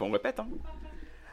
[0.00, 0.46] On répète, hein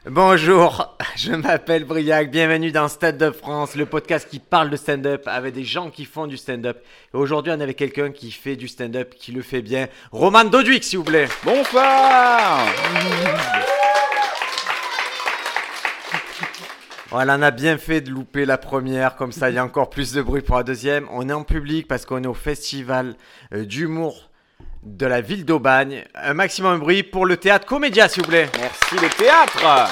[0.10, 5.24] Bonjour, je m'appelle Briac, bienvenue dans Stand Up France, le podcast qui parle de stand-up
[5.26, 6.82] avec des gens qui font du stand-up.
[7.14, 9.88] Et aujourd'hui, on est avec quelqu'un qui fait du stand-up, qui le fait bien.
[10.12, 11.28] Roman Doduic, s'il vous plaît.
[11.44, 12.66] Bonsoir
[17.10, 19.90] Voilà, on a bien fait de louper la première, comme ça il y a encore
[19.90, 21.08] plus de bruit pour la deuxième.
[21.12, 23.16] On est en public parce qu'on est au festival
[23.54, 24.30] euh, d'humour
[24.86, 26.06] de la ville d'Aubagne.
[26.14, 28.50] Un maximum de bruit pour le théâtre Comédia, s'il vous plaît.
[28.60, 29.90] Merci le théâtre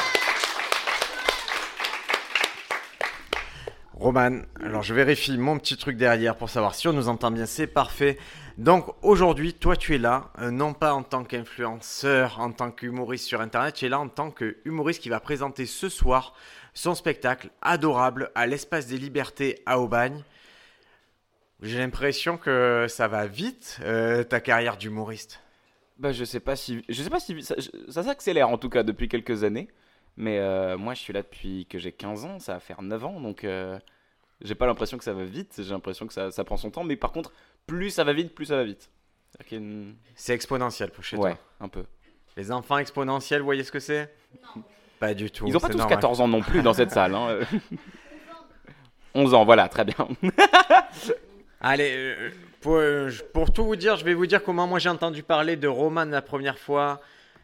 [3.94, 7.46] Roman, alors je vérifie mon petit truc derrière pour savoir si on nous entend bien,
[7.46, 8.18] c'est parfait.
[8.58, 13.26] Donc aujourd'hui, toi tu es là, euh, non pas en tant qu'influenceur, en tant qu'humoriste
[13.26, 16.34] sur Internet, tu es là en tant qu'humoriste qui va présenter ce soir
[16.74, 20.24] son spectacle adorable à l'espace des libertés à Aubagne.
[21.64, 25.40] J'ai l'impression que ça va vite, euh, ta carrière d'humoriste.
[25.98, 26.84] Bah je sais pas si...
[26.90, 27.42] Je sais pas si...
[27.42, 27.56] Ça,
[27.90, 29.70] ça s'accélère en tout cas depuis quelques années.
[30.18, 33.06] Mais euh, moi je suis là depuis que j'ai 15 ans, ça va faire 9
[33.06, 33.20] ans.
[33.22, 33.80] Donc euh,
[34.42, 36.84] j'ai pas l'impression que ça va vite, j'ai l'impression que ça, ça prend son temps.
[36.84, 37.32] Mais par contre,
[37.66, 38.90] plus ça va vite, plus ça va vite.
[39.52, 41.40] Une- C'est exponentiel pour chez Ouais, toi.
[41.62, 41.86] un peu.
[42.38, 44.14] Les enfants exponentiels, vous voyez ce que c'est?
[45.00, 45.48] Pas du tout.
[45.48, 45.96] Ils ont pas tous normal.
[45.96, 47.16] 14 ans non plus dans cette salle.
[47.16, 47.40] Hein.
[49.16, 50.08] 11 ans, voilà, très bien.
[51.64, 52.30] Allez, euh,
[52.62, 55.56] pour, euh, pour tout vous dire, je vais vous dire comment moi j'ai entendu parler
[55.56, 57.02] de Roman la première fois.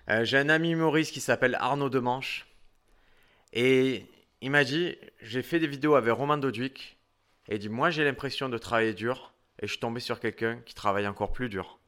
[0.09, 2.45] Euh, j'ai un ami humoriste qui s'appelle Arnaud Demanche.
[3.53, 4.05] Et
[4.41, 6.97] il m'a dit, j'ai fait des vidéos avec Roman Doduic.
[7.47, 9.31] Et il dit, moi j'ai l'impression de travailler dur.
[9.61, 11.79] Et je suis tombé sur quelqu'un qui travaille encore plus dur.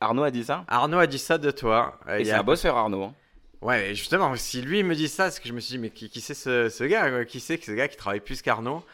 [0.00, 0.64] Arnaud a dit ça?
[0.68, 1.98] Arnaud a dit ça de toi.
[2.08, 3.02] Euh, Et il y c'est a- un bosseur Arnaud.
[3.04, 3.14] hein.
[3.60, 5.90] Ouais, justement, si lui il me dit ça, c'est que je me suis dit, mais
[5.90, 8.84] qui, qui c'est ce, ce gars Qui c'est que ce gars qui travaille plus qu'Arnaud?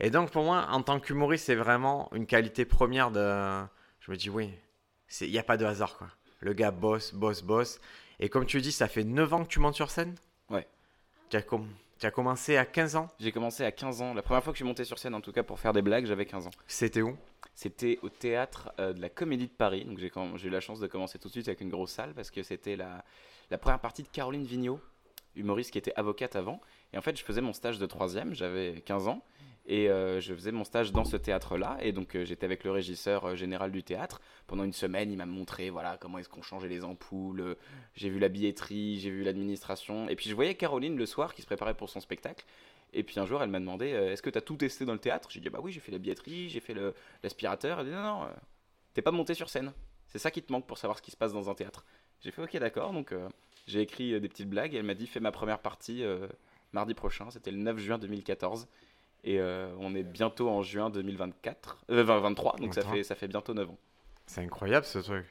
[0.00, 3.64] Et donc, pour moi, en tant qu'humoriste, c'est vraiment une qualité première de.
[4.00, 4.50] Je me dis, oui,
[5.20, 6.08] il n'y a pas de hasard, quoi.
[6.40, 7.80] Le gars bosse, bosse, bosse.
[8.20, 10.14] Et comme tu dis, ça fait 9 ans que tu montes sur scène?
[10.50, 10.66] Ouais.
[11.30, 13.08] Tu as, com- tu as commencé à 15 ans?
[13.18, 14.14] J'ai commencé à 15 ans.
[14.14, 15.82] La première fois que je suis monté sur scène, en tout cas pour faire des
[15.82, 16.50] blagues, j'avais 15 ans.
[16.66, 17.16] C'était où?
[17.54, 19.84] C'était au théâtre euh, de la Comédie de Paris.
[19.84, 22.14] Donc j'ai quand- eu la chance de commencer tout de suite avec une grosse salle
[22.14, 23.04] parce que c'était la,
[23.50, 24.80] la première partie de Caroline Vigneault,
[25.36, 26.60] humoriste qui était avocate avant.
[26.92, 29.22] Et en fait, je faisais mon stage de troisième, j'avais 15 ans.
[29.70, 31.76] Et euh, je faisais mon stage dans ce théâtre-là.
[31.82, 34.18] Et donc euh, j'étais avec le régisseur euh, général du théâtre.
[34.46, 37.54] Pendant une semaine, il m'a montré voilà, comment est-ce qu'on changeait les ampoules.
[37.94, 40.08] J'ai vu la billetterie, j'ai vu l'administration.
[40.08, 42.46] Et puis je voyais Caroline le soir qui se préparait pour son spectacle.
[42.94, 44.98] Et puis un jour, elle m'a demandé Est-ce que tu as tout testé dans le
[44.98, 45.28] théâtre?
[45.30, 46.74] J'ai dit Bah oui, j'ai fait la billetterie, j'ai fait
[47.22, 47.80] l'aspirateur.
[47.80, 48.28] Elle dit non, non,
[48.94, 49.74] t'es pas monté sur scène.
[50.06, 51.84] C'est ça qui te manque pour savoir ce qui se passe dans un théâtre.
[52.22, 52.94] J'ai fait ok, d'accord.
[52.94, 53.12] Donc
[53.66, 56.02] j'ai écrit des petites blagues et elle m'a dit fais ma première partie
[56.72, 57.30] mardi prochain.
[57.30, 58.66] C'était le 9 juin 2014.
[59.28, 61.84] Et euh, on est bientôt en juin 2024.
[61.90, 62.96] Euh, 20, 23, donc ça 23.
[62.96, 63.76] fait, ça fait bientôt 9 ans.
[64.26, 65.26] C'est incroyable ce truc.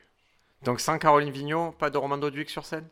[0.64, 2.88] Donc, sans Caroline Vigneault, pas de Roman Doduic sur scène?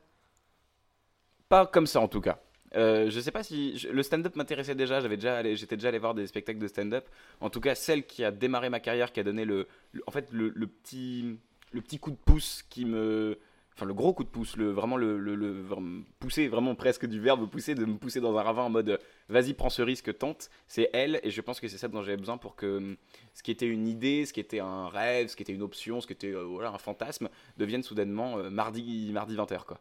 [1.48, 2.40] Pas comme ça en tout cas.
[2.76, 5.90] Euh, je sais pas si je- le stand-up m'intéressait déjà, j'avais déjà allé- j'étais déjà
[5.90, 7.06] allé voir des spectacles de stand-up.
[7.40, 10.12] En tout cas, celle qui a démarré ma carrière, qui a donné le, le- en
[10.12, 11.38] fait le, le petit
[11.72, 13.38] le petit coup de pouce qui me
[13.76, 17.06] enfin le gros coup de pouce, le vraiment le, le, le- vraiment pousser vraiment presque
[17.06, 18.98] du verbe pousser de me pousser dans un ravin en mode euh,
[19.30, 22.18] vas-y prends ce risque tente, c'est elle et je pense que c'est ça dont j'avais
[22.18, 22.96] besoin pour que hum,
[23.34, 26.02] ce qui était une idée, ce qui était un rêve, ce qui était une option,
[26.02, 29.80] ce qui était euh, voilà un fantasme devienne soudainement euh, mardi mardi 20h quoi.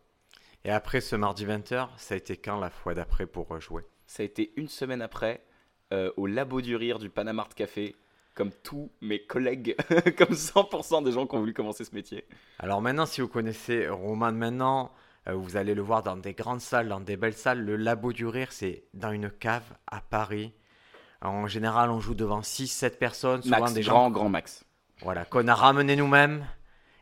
[0.64, 3.84] Et après ce mardi 20h, ça a été quand la fois d'après pour euh, jouer
[4.06, 5.44] Ça a été une semaine après,
[5.92, 7.96] euh, au Labo du Rire du Panama Art Café,
[8.34, 9.76] comme tous mes collègues,
[10.18, 12.24] comme 100% des gens qui ont voulu commencer ce métier.
[12.58, 14.92] Alors maintenant, si vous connaissez Roman maintenant,
[15.28, 17.60] euh, vous allez le voir dans des grandes salles, dans des belles salles.
[17.60, 20.52] Le Labo du Rire, c'est dans une cave à Paris.
[21.22, 24.64] En général, on joue devant 6-7 personnes, souvent Max, des grand, gens grand Max.
[25.00, 26.44] voilà, qu'on a ramené nous-mêmes.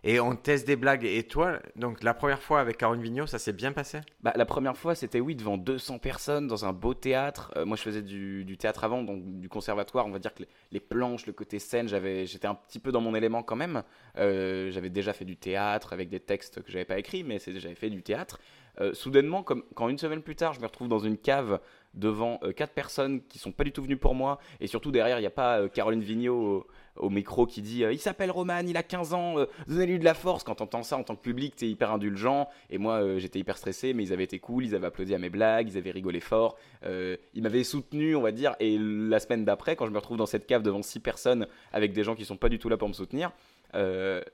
[0.04, 1.04] Et on teste des blagues.
[1.04, 4.00] Et toi, donc la première fois avec Caroline Vigneault, ça s'est bien passé?
[4.20, 7.52] Bah, la première fois, c'était oui, devant 200 personnes, dans un beau théâtre.
[7.56, 10.06] Euh, moi, je faisais du, théâtre avant, donc du conservatoire.
[10.06, 10.42] On va dire que
[10.72, 13.84] les, planches, le côté scène, j'étais un petit peu dans mon élément quand même.
[14.18, 17.76] Euh, j'avais déjà fait du théâtre avec des textes que j'avais pas écrits, mais j'avais
[17.76, 18.40] fait du théâtre.
[18.80, 21.60] Euh, soudainement, quand une semaine plus tard, je me retrouve dans une cave
[21.94, 25.20] devant quatre personnes qui sont pas du tout venues pour moi, et surtout derrière, il
[25.20, 26.66] n'y a pas Caroline Vigneault
[26.96, 30.04] au, micro qui dit euh, Il s'appelle Roman, il a 15 ans, euh, donnez-lui de
[30.04, 30.44] la force.
[30.44, 33.56] Quand t'entends ça en tant que public, t'es hyper indulgent, et moi euh, j'étais hyper
[33.56, 36.20] stressé, mais ils avaient été cool, ils avaient applaudi à mes blagues, ils avaient rigolé
[36.20, 39.98] fort, euh, ils m'avaient soutenu, on va dire, et la semaine d'après, quand je me
[39.98, 42.68] retrouve dans cette cave devant six personnes avec des gens qui sont pas du tout
[42.68, 43.32] là pour me soutenir,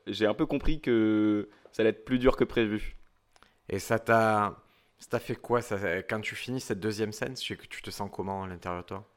[0.06, 2.96] j'ai un peu compris que ça allait être plus dur que prévu.
[3.69, 4.56] Et ça t'a,
[4.99, 8.11] ça t'a fait quoi ça, Quand tu finis cette deuxième scène, tu, tu te sens
[8.12, 9.08] comment à l'intérieur de toi?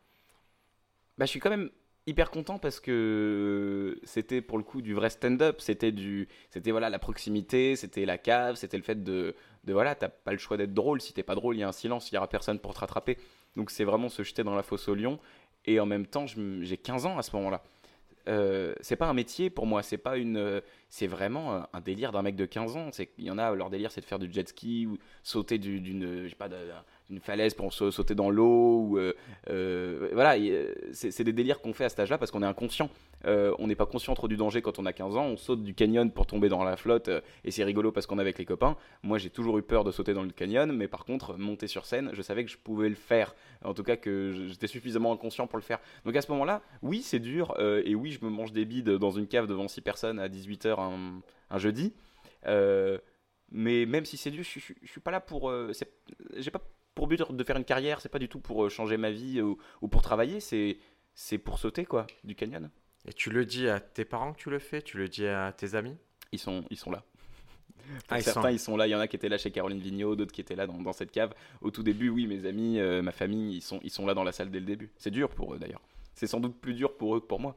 [1.18, 1.70] Bah, je suis quand même
[2.08, 5.62] hyper content parce que c'était pour le coup du vrai stand-up.
[5.62, 9.96] C'était du, c'était voilà la proximité, c'était la cave, c'était le fait de, de voilà,
[9.96, 11.02] t'as pas le choix d'être drôle.
[11.02, 12.80] Si t'es pas drôle, il y a un silence, il y aura personne pour te
[12.80, 13.18] rattraper.
[13.56, 15.20] Donc c'est vraiment se jeter dans la fosse au lion.
[15.66, 17.64] Et en même temps, j'ai 15 ans à ce moment-là.
[18.28, 22.22] Euh, c'est pas un métier pour moi, c'est pas une, c'est vraiment un- délire d'un
[22.22, 22.90] mec de 15 ans.
[23.18, 25.82] Il y en a leur délire, c'est de faire du jet ski ou sauter du-
[25.82, 26.48] d'une, je sais pas,
[27.10, 29.14] d'une falaise pour sa- sauter dans l'eau ou euh,
[29.50, 30.36] euh, voilà.
[30.94, 32.90] C'est des délires qu'on fait à cet âge-là parce qu'on est inconscient.
[33.26, 35.26] Euh, on n'est pas conscient trop du danger quand on a 15 ans.
[35.26, 37.10] On saute du canyon pour tomber dans la flotte
[37.44, 38.78] et c'est rigolo parce qu'on est avec les copains.
[39.04, 41.86] Moi, j'ai toujours eu peur de sauter dans le canyon, mais par contre, monter sur
[41.86, 43.36] scène, je savais que je pouvais le faire.
[43.64, 45.80] En tout cas, que j'étais suffisamment inconscient pour le faire.
[46.06, 49.12] Donc à ce moment-là, oui, c'est dur, et oui, je me mange des bides dans
[49.12, 51.94] une cave devant 6 personnes à 18h un, un jeudi.
[53.54, 55.50] Mais même si c'est dur, je, je, suis pas là pour.
[55.50, 55.72] euh,
[56.38, 56.62] J'ai pas
[56.96, 59.42] pour but de faire une carrière, c'est pas du tout pour euh, changer ma vie
[59.42, 60.78] ou, ou pour travailler, c'est
[61.14, 62.70] c'est pour sauter quoi, du canyon.
[63.08, 65.52] Et tu le dis à tes parents que tu le fais Tu le dis à
[65.52, 65.98] tes amis?
[66.32, 67.04] Ils sont, ils sont là.
[68.10, 68.88] Ah, ils certains, sont- ils sont là.
[68.88, 70.80] Il y en a qui étaient là chez Caroline Vigneault, d'autres qui étaient là dans,
[70.82, 71.34] dans cette cave.
[71.62, 74.24] Au tout début, oui, mes amis, euh, ma famille, ils sont, ils sont là dans
[74.24, 74.92] la salle dès le début.
[74.98, 75.82] C'est dur pour eux d'ailleurs.
[76.14, 77.56] C'est sans doute plus dur pour eux que pour moi.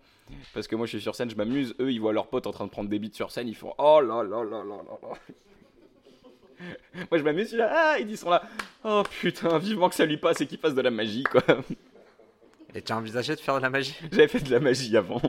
[0.55, 1.75] Parce que moi, je suis sur scène, je m'amuse.
[1.79, 3.47] Eux, ils voient leurs potes en train de prendre des beats sur scène.
[3.49, 5.35] Ils font Oh là là là là là là.
[7.11, 7.45] moi, je m'amuse.
[7.45, 8.43] Je suis là, ah, ils sont là.
[8.85, 11.43] Oh putain, vivement que ça lui passe et qu'il fasse de la magie, quoi.
[12.77, 13.95] Et tu as envisagé de faire de la magie?
[14.11, 15.23] J'avais fait de la magie avant.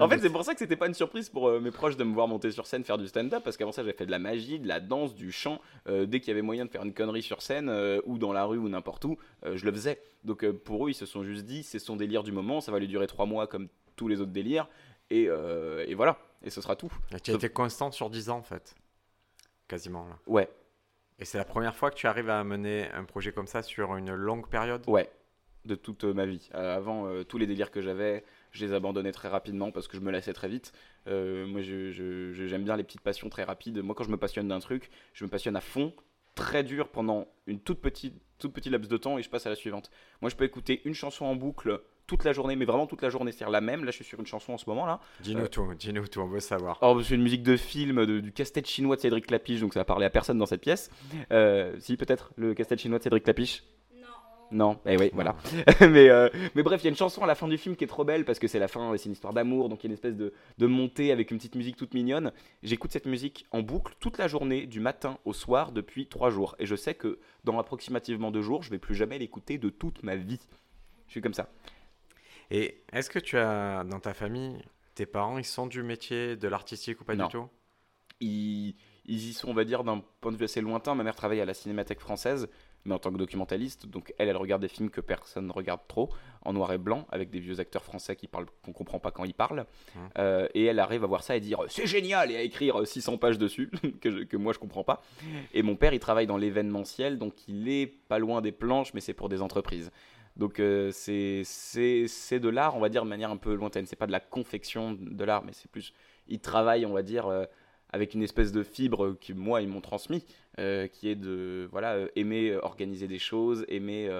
[0.00, 2.04] En fait, c'est pour ça que c'était pas une surprise pour euh, mes proches de
[2.04, 4.18] me voir monter sur scène faire du stand-up, parce qu'avant ça, j'avais fait de la
[4.18, 5.60] magie, de la danse, du chant.
[5.88, 8.34] Euh, dès qu'il y avait moyen de faire une connerie sur scène, euh, ou dans
[8.34, 9.16] la rue, ou n'importe où,
[9.50, 9.98] je le faisais.
[10.24, 12.78] Donc pour eux, ils se sont juste dit, c'est son délire du moment, ça va
[12.78, 14.68] lui durer trois mois comme tous les autres délires,
[15.10, 15.24] et,
[15.86, 16.92] et voilà, et ce sera tout.
[17.14, 18.74] Et tu as été constant sur 10 ans en fait.
[19.68, 20.18] Quasiment là.
[20.26, 20.48] Ouais,
[21.18, 23.96] Et c'est la première fois que tu arrives à mener un projet comme ça sur
[23.96, 24.82] une longue période?
[24.88, 25.10] Ouais,
[25.64, 26.50] de toute euh, ma vie.
[26.54, 29.96] Euh, avant, euh, tous les délires que j'avais, je les abandonnais très rapidement parce que
[29.96, 30.72] je me lassais très vite.
[31.06, 33.78] Euh, moi, je- je- je- j'aime bien les petites passions très rapides.
[33.82, 35.94] Moi, quand je me passionne d'un truc, je me passionne à fond,
[36.34, 39.50] très dur pendant une toute petite, toute petite laps de temps et je passe à
[39.50, 39.90] la suivante.
[40.20, 43.10] Moi, je peux écouter une chanson en boucle toute la journée, mais vraiment toute la
[43.10, 43.84] journée, c'est-à-dire la même.
[43.84, 45.00] Là, je suis sur une chanson en ce moment là.
[45.20, 45.48] Dis-nous Euh.
[45.48, 46.78] tout, dis-nous tout, on veut savoir.
[46.82, 49.80] Oh, c'est une musique de film, de- du casse-tête chinois de Cédric Clapiche, donc ça
[49.80, 50.90] va parler à personne dans cette pièce.
[51.32, 53.64] Euh, si, peut-être, le casse-tête chinois de Cédric Clapiche
[54.52, 55.34] Non, eh oui, voilà.
[55.80, 57.82] mais, euh, mais bref, il y a une chanson à la fin du film qui
[57.84, 59.88] est trop belle parce que c'est la fin, c'est une histoire d'amour, donc il y
[59.88, 62.30] a une espèce de, de montée avec une petite musique toute mignonne.
[62.62, 66.54] J'écoute cette musique en boucle toute la journée, du matin au soir, depuis trois jours.
[66.60, 70.02] Et je sais que dans approximativement deux jours, je vais plus jamais l'écouter de toute
[70.04, 70.38] ma vie.
[71.08, 71.48] Je suis comme ça.
[72.50, 74.56] Et est-ce que tu as dans ta famille,
[74.94, 77.26] tes parents, ils sont du métier de l'artistique ou pas Non.
[77.26, 77.48] du tout?
[78.20, 78.74] Ils,
[79.06, 80.94] ils y sont, on va dire, d'un point de vue assez lointain.
[80.94, 82.48] Ma mère travaille à la Cinémathèque française,
[82.84, 83.86] mais en tant que documentaliste.
[83.86, 86.10] Donc elle, elle regarde des films que personne ne regarde trop,
[86.42, 89.24] en noir et blanc, avec des vieux acteurs français qui parlent, qu'on comprend pas quand
[89.24, 89.66] ils parlent.
[89.96, 90.00] Mhm.
[90.18, 92.84] Euh, et elle arrive à voir ça et dire c'est génial et à écrire euh,
[92.84, 93.70] 600 pages dessus
[94.00, 95.02] que, je- que moi je comprends pas.
[95.52, 99.00] Et mon père, il travaille dans l'événementiel, donc il est pas loin des planches, mais
[99.00, 99.90] c'est pour des entreprises.
[100.36, 103.86] Donc euh, c'est c'est c'est de l'art, on va dire de manière un peu lointaine.
[103.86, 105.92] C'est pas de la confection de l'art, mais c'est plus
[106.28, 107.26] il travaille, on va dire.
[107.26, 107.44] euh,
[107.90, 110.24] avec une espèce de fibre que moi ils m'ont transmis,
[110.58, 114.10] euh, qui est de voilà euh, aimer organiser des choses, aimer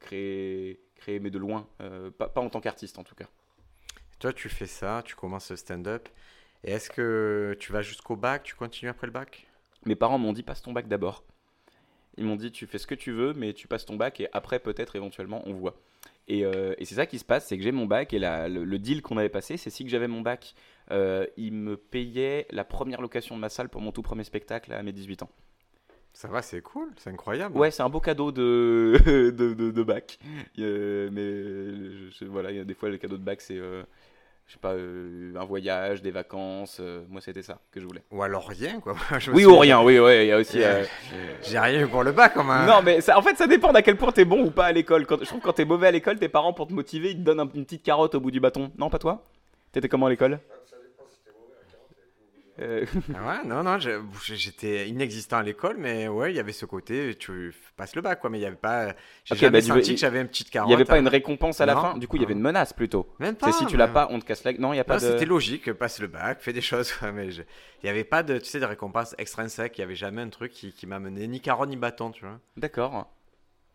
[0.00, 1.68] créer créer mais de loin,
[2.18, 3.28] pas, pas en tant qu'artiste en tout cas.
[4.18, 6.08] Toi, tu fais ça, tu commences le stand-up.
[6.64, 9.46] Et est-ce que tu vas jusqu'au bac Tu continues après le bac?
[9.86, 11.24] Mes parents m'ont dit passe ton bac d'abord.
[12.16, 14.28] Ils m'ont dit tu fais ce que tu veux, mais tu passes ton bac et
[14.32, 15.74] après peut-être éventuellement on voit.
[16.28, 18.48] Et, euh, et c'est ça qui se passe, c'est que j'ai mon bac et la-
[18.48, 20.54] le, le deal qu'on avait passé, c'est si que j'avais mon bac,
[20.90, 24.72] euh, ils me payaient la première location de ma salle pour mon tout premier spectacle
[24.72, 25.30] à mes 18 ans.
[26.12, 27.56] Ça va, c'est cool, c'est incroyable.
[27.58, 28.96] Ouais, c'est un beau cadeau de,
[29.36, 30.18] de, de, de bac.
[30.60, 33.82] Euh, mais je- voilà, il y a des fois le cadeau de bac c'est, euh,
[34.46, 36.78] je sais pas, euh, un voyage, des vacances.
[36.80, 38.02] euh, moi c'était ça que je voulais.
[38.10, 38.94] Ou alors rien, quoi.
[39.32, 40.62] Oui ou rien, oui, ouais, il y a aussi.
[40.62, 40.84] euh,
[41.42, 42.66] J'ai rien eu pour le bac, quand même.
[42.66, 44.72] Non, mais ça- en fait, ça dépend d'à quel point t'es bon ou pas à
[44.72, 45.06] l'école.
[45.06, 47.16] Quand, je trouve que quand t'es mauvais à l'école, tes parents, pour te motiver, ils
[47.16, 48.70] te donnent un- une petite carotte au bout du bâton.
[48.78, 49.24] Non, pas toi?
[49.72, 50.38] T'étais comment à l'école?
[52.60, 56.64] Euh, Ah ouais, non, non, j'étais inexistant à l'école, mais ouais, il y avait ce
[56.66, 58.94] côté, tu passes le bac, quoi, mais il y avait pas.
[59.24, 60.68] J'ai Ok, jamais bah, senti il- que j'avais une petite Il carotte.
[60.68, 61.00] n'y avait pas hein.
[61.00, 63.08] une récompense à la fin Du coup, il y avait une menace plutôt.
[63.18, 63.50] Même pas.
[63.50, 64.52] si tu l'as mais- pas, on te casse la.
[64.52, 65.00] Non, il n'y a pas de.
[65.00, 68.22] c'était logique, passe le bac, fais des choses, quoi, mais je- il n'y avait pas
[68.22, 71.00] de, tu sais, de récompense extrinsèque, il n'y avait jamais un truc qui, qui m'a
[71.00, 72.38] mené ni carotte ni bâton, tu vois.
[72.56, 73.10] D'accord.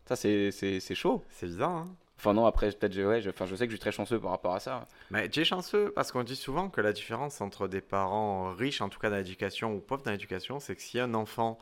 [0.06, 1.22] Ça, c'est- c'est c'est chaud.
[1.28, 1.94] C'est bizarre, hein.
[2.20, 4.54] Enfin, non, après, peut-être, je- enfin, je sais que je suis très chanceux par rapport
[4.54, 4.86] à ça.
[5.10, 8.82] Mais tu es chanceux parce qu'on dit souvent que la différence entre des parents riches,
[8.82, 11.58] en tout cas dans l'éducation, ou pauvres dans l'éducation, c'est que si un enfant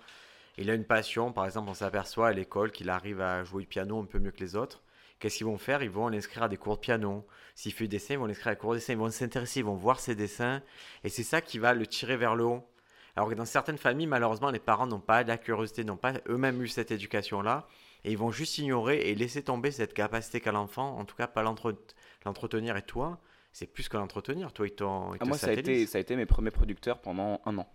[0.57, 3.69] il a une passion, par exemple, on s'aperçoit à l'école qu'il arrive à jouer du
[3.69, 4.83] piano un peu mieux que les autres,
[5.21, 5.85] qu'est-ce qu'ils vont faire?
[5.85, 7.25] Ils vont l'inscrire à des cours de piano.
[7.55, 8.95] S'il fait du dessin, ils vont l'inscrire à des cours de dessin.
[8.95, 10.61] Ils vont s'intéresser, ils vont voir ses dessins.
[11.05, 12.69] Et c'est ça qui va le tirer vers le haut.
[13.15, 16.61] Alors que dans certaines familles, malheureusement, les parents n'ont pas la curiosité, n'ont pas eux-mêmes
[16.61, 17.69] eu cette éducation-là.
[18.05, 21.27] Et ils vont juste ignorer et laisser tomber cette capacité qu'a l'enfant, en tout cas
[21.27, 22.77] pas l'entretenir.
[22.77, 23.19] Et toi,
[23.53, 24.53] c'est plus que l'entretenir.
[24.53, 25.13] Toi, ils t'ont.
[25.19, 27.69] Ah, moi, ça a, été, ça a été mes premiers producteurs pendant un an.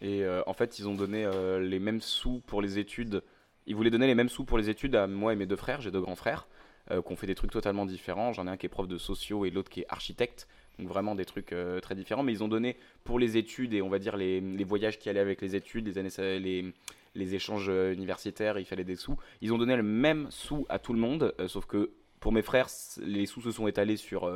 [0.00, 3.22] Et euh, en fait, ils ont donné euh, les mêmes sous pour les études.
[3.66, 5.80] Ils voulaient donner les mêmes sous pour les études à moi et mes deux frères.
[5.80, 6.46] J'ai deux grands frères
[6.90, 8.32] euh, qui ont fait des trucs totalement différents.
[8.32, 10.48] J'en ai un qui est prof de sociaux et l'autre qui est architecte.
[10.78, 12.22] Donc vraiment des trucs très différents.
[12.22, 15.08] Mais ils ont donné pour les études et on va dire les, les voyages qui
[15.08, 16.74] allaient avec les études, les, années, les,
[17.16, 19.16] les échanges universitaires, il fallait des sous.
[19.40, 21.34] Ils ont donné le même sous à tout le monde.
[21.48, 22.68] sauf que pour mes frères,
[22.98, 24.30] les sous se sont étalés sur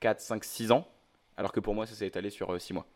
[0.00, 0.88] 4, 5, 6 ans.
[1.36, 2.86] Alors que pour moi, ça s'est étalé sur 6 mois.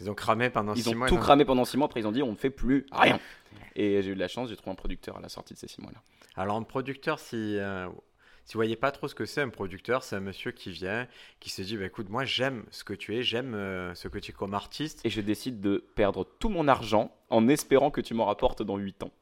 [0.00, 1.08] Ils ont cramé pendant 6 mois.
[1.08, 2.86] Ils ont tout cramé pendant 6 mois, après ils ont dit on ne fait plus
[2.92, 3.20] rien.
[3.76, 5.68] Et j'ai eu de la chance, j'ai trouvé un producteur à la sortie de ces
[5.68, 6.00] 6 mois-là.
[6.36, 7.88] Alors, un producteur, si, euh,
[8.44, 11.06] si vous voyez pas trop ce que c'est, un producteur, c'est un monsieur qui vient,
[11.40, 14.18] qui se dit bah, écoute, moi j'aime ce que tu es, j'aime euh, ce que
[14.18, 15.00] tu es comme artiste.
[15.04, 18.76] Et je décide de perdre tout mon argent en espérant que tu m'en rapportes dans
[18.76, 19.12] 8 ans.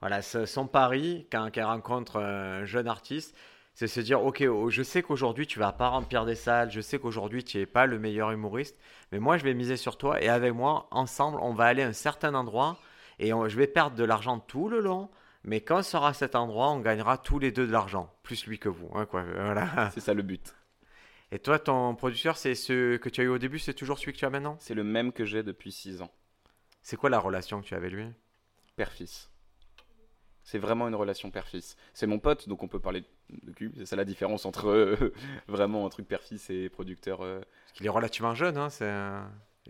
[0.00, 3.36] Voilà, son pari, quand il rencontre un jeune artiste,
[3.74, 6.80] c'est se dire, ok, oh, je sais qu'aujourd'hui tu vas pas remplir des salles, je
[6.80, 8.76] sais qu'aujourd'hui tu n'es pas le meilleur humoriste,
[9.12, 11.88] mais moi je vais miser sur toi et avec moi, ensemble, on va aller à
[11.88, 12.78] un certain endroit
[13.20, 15.10] et je vais perdre de l'argent tout le long.
[15.44, 18.46] Mais quand on sera à cet endroit, on gagnera tous les deux de l'argent, plus
[18.46, 18.90] lui que vous.
[18.94, 19.22] Hein, quoi.
[19.34, 19.90] Voilà.
[19.92, 20.54] C'est ça le but.
[21.30, 24.12] Et toi, ton producteur, c'est ce que tu as eu au début, c'est toujours celui
[24.12, 24.56] que tu as maintenant?
[24.60, 26.10] C'est le même que j'ai depuis 6 ans.
[26.82, 28.06] C'est quoi la relation que tu as avec lui?
[28.76, 29.30] Père-fils.
[30.42, 31.76] C'est vraiment une relation père-fils.
[31.92, 33.70] C'est mon pote, donc on peut parler de cul.
[33.76, 35.12] C'est ça la différence entre euh,
[35.48, 37.20] vraiment un truc père-fils et producteur.
[37.20, 37.40] Euh.
[37.40, 38.90] Parce qu'il est relativement jeune, hein, c'est.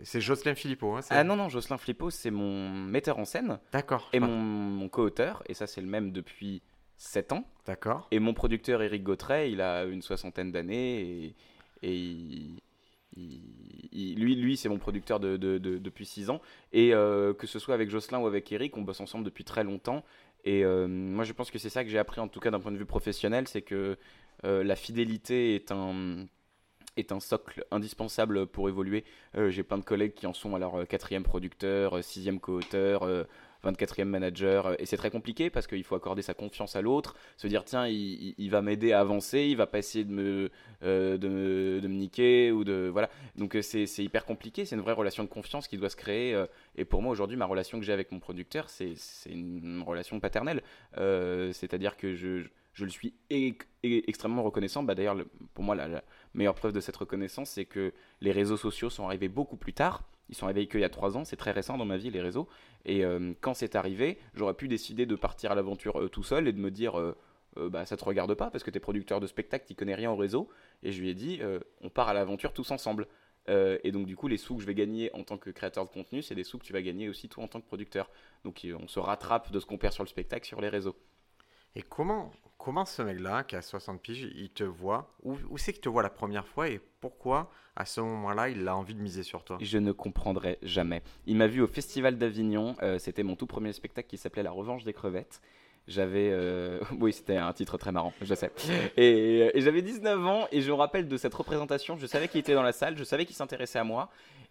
[0.03, 0.95] C'est Jocelyn Philippot.
[0.95, 3.59] Hein, ah non, non, Jocelyn Philippot, c'est mon metteur en scène.
[3.71, 4.09] D'accord.
[4.13, 6.61] Et mon, mon co-auteur, et ça c'est le même depuis
[6.99, 7.45] 7 ans.
[7.65, 8.07] D'accord.
[8.11, 11.33] Et mon producteur Eric Gautret, il a une soixantaine d'années
[11.81, 12.55] et,
[13.15, 16.41] lui, lui c'est mon producteur de, depuis 6 ans.
[16.73, 19.63] Et euh, que ce soit avec Jocelyn ou avec Eric, on bosse ensemble depuis très
[19.63, 20.03] longtemps.
[20.45, 22.59] Et euh, moi, je pense que c'est ça que j'ai appris, en tout cas d'un
[22.59, 23.97] point de vue professionnel, c'est que
[24.45, 26.27] euh, la fidélité est un,
[26.99, 29.03] est un socle indispensable pour évoluer.
[29.35, 33.07] Euh, j'ai plein de collègues qui en sont à leur quatrième producteur, sixième co-auteur,
[33.63, 34.79] 24e manager.
[34.81, 37.87] Et c'est très compliqué parce qu'il faut accorder sa confiance à l'autre, se dire tiens,
[37.87, 40.49] il, va m'aider à avancer, il va pas essayer de me,
[40.81, 42.89] de, me niquer ou de.
[42.91, 43.09] Voilà.
[43.35, 46.41] Donc c'est hyper compliqué, c'est une vraie relation de confiance qui doit se créer.
[46.75, 50.61] et pour moi, aujourd'hui, ma relation que j'ai avec mon producteur, c'est une relation paternelle.
[50.95, 52.47] C'est-à-dire que je
[52.83, 53.13] le suis
[53.83, 54.83] extrêmement reconnaissant.
[54.83, 55.17] Bah, D'ailleurs,
[55.53, 59.29] pour moi, la, meilleure preuve de cette reconnaissance, c'est que les réseaux sociaux sont arrivés
[59.29, 60.03] beaucoup plus tard.
[60.29, 62.21] Ils sont arrivés qu'il y a trois ans, c'est très récent dans ma vie, les
[62.21, 62.47] réseaux.
[62.85, 66.47] Et euh, quand c'est arrivé, j'aurais pu décider de partir à l'aventure euh, tout seul
[66.47, 67.15] et de me dire, euh,
[67.55, 70.11] bah, ça te regarde pas parce que tu es producteur de spectacle, tu connais rien
[70.11, 70.49] au réseau.
[70.83, 71.41] Et je lui ai dit,
[71.81, 73.07] on part à l'aventure tous ensemble.
[73.47, 75.89] et donc, du coup, les sous que je vais gagner en tant que créateur de
[75.89, 78.09] contenu, c'est des sous que tu vas gagner aussi toi en tant que producteur.
[78.45, 80.95] Donc, on se rattrape de ce qu'on perd sur le spectacle sur les réseaux.
[81.75, 85.15] Et comment, comment ce mec-là, qui a 60 piges, il te voit?
[85.23, 88.75] Où, c'est qu'il te voit la première fois et pourquoi, à ce moment-là, il a
[88.75, 89.57] envie de miser sur toi?
[89.59, 91.01] Je ne comprendrai jamais.
[91.25, 92.75] Il m'a vu au Festival d'Avignon.
[92.83, 95.41] Euh, c'était mon tout premier spectacle qui s'appelait La Revanche des crevettes.
[95.87, 96.29] J'avais.
[96.31, 98.51] Euh, oui, c'était un titre très marrant, je sais.
[98.97, 101.97] Et, et j'avais 19 ans et je me rappelle de cette représentation.
[101.97, 104.09] Je savais qu'il était dans la salle, je savais qu'il s'intéressait à moi.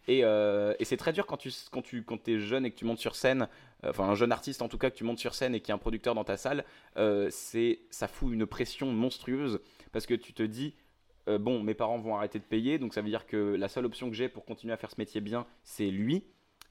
[0.09, 2.85] Euh, et, c'est très dur quand tu quand tu quand es jeune et que tu
[2.85, 3.49] montes sur scène,
[3.85, 5.69] euh, enfin un jeune artiste en tout cas que tu montes sur scène et qu'il
[5.69, 6.65] y a un producteur dans ta salle,
[6.97, 9.61] euh, c'est ça fout une pression monstrueuse
[9.93, 10.75] parce que tu te dis
[11.41, 14.09] bon mes parents vont arrêter de payer donc ça veut dire que la seule option
[14.09, 16.25] que j'ai pour continuer à faire ce métier bien c'est lui.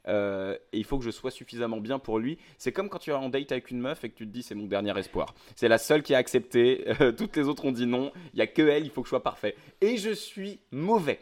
[0.08, 2.38] Et il faut que je sois suffisamment bien pour lui.
[2.58, 4.44] C'est comme quand tu es en date avec une meuf et que tu te dis
[4.44, 5.34] c'est mon dernier espoir.
[5.56, 6.86] C'est la seule qui a accepté.
[7.18, 8.12] toutes les autres ont dit non.
[8.34, 8.86] Il y a que elle.
[8.86, 9.56] Il faut que je sois parfait.
[9.82, 11.20] Et je suis mauvais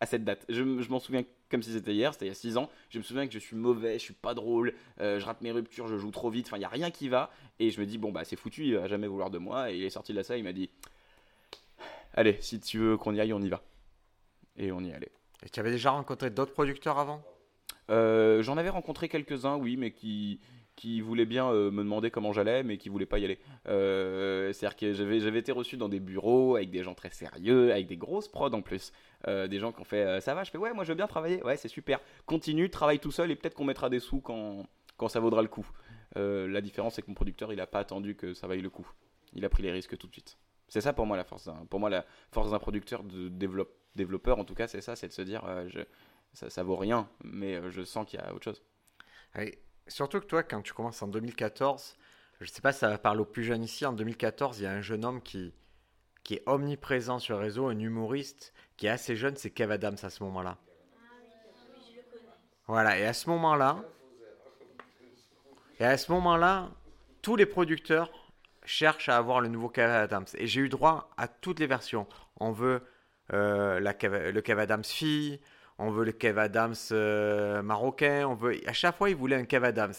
[0.00, 0.44] à cette date.
[0.48, 2.70] Je, je m'en souviens comme si c'était hier, c'était il y a 6 ans.
[2.90, 5.52] Je me souviens que je suis mauvais, je suis pas drôle, euh, je rate mes
[5.52, 7.30] ruptures, je joue trop vite, enfin il y a rien qui va.
[7.58, 9.70] Et je me dis bon bah c'est foutu, il va jamais vouloir de moi.
[9.70, 10.70] Et il est sorti de la salle, il m'a dit
[12.14, 13.62] allez si tu veux qu'on y aille, on y va.
[14.56, 15.12] Et on y allait.
[15.44, 17.22] Et tu avais déjà rencontré d'autres producteurs avant?
[17.90, 20.40] Euh, J'en avais rencontré quelques-uns, oui, mais qui
[20.74, 23.38] qui voulaient bien euh, me demander comment j'allais, mais qui voulaient pas y aller.
[23.66, 27.72] Euh, c'est-à-dire que j'avais, j'avais été reçu dans des bureaux avec des gens très sérieux,
[27.72, 28.92] avec des grosses prods en plus.
[29.26, 31.42] Des gens qui ont fait ça va, je fais ouais, moi je veux bien travailler,
[31.42, 31.98] ouais, c'est super.
[32.26, 34.66] Continue, travaille tout seul et peut-être qu'on mettra des sous quand,
[34.98, 35.66] quand ça vaudra le coup.
[36.14, 38.86] la différence, c'est que mon producteur, il a pas attendu que ça vaille le coup.
[39.32, 40.36] Il a pris les risques tout de suite.
[40.68, 43.28] C'est ça pour moi la force d'un, pour moi la force d'un producteur de
[43.94, 45.80] développeur en tout cas, c'est ça, c'est de se dire je,
[46.36, 48.62] ça, ça vaut rien, mais je sens qu'il y a autre chose.
[49.88, 51.96] Surtout que toi, quand tu commences en 2014,
[52.40, 53.86] je sais pas si ça va parler aux plus jeunes ici.
[53.86, 55.54] En 2014, il y a un jeune homme qui,
[56.24, 59.96] qui est omniprésent sur le réseau, un humoriste qui est assez jeune, c'est Kev Adams
[60.02, 60.58] à ce moment-là.
[62.66, 63.82] Voilà, et à ce moment-là,
[65.80, 66.68] et à ce moment-là,
[67.22, 68.10] tous les producteurs
[68.64, 70.26] cherchent à avoir le nouveau Kev Adams.
[70.34, 72.06] Et j'ai eu droit à toutes les versions.
[72.38, 72.82] On veut
[73.32, 75.40] euh, la le Kev Adams fille,
[75.78, 78.56] on veut le Kev Adams euh, marocain, on veut.
[78.68, 79.94] À chaque fois, ils voulaient un Kev Adams.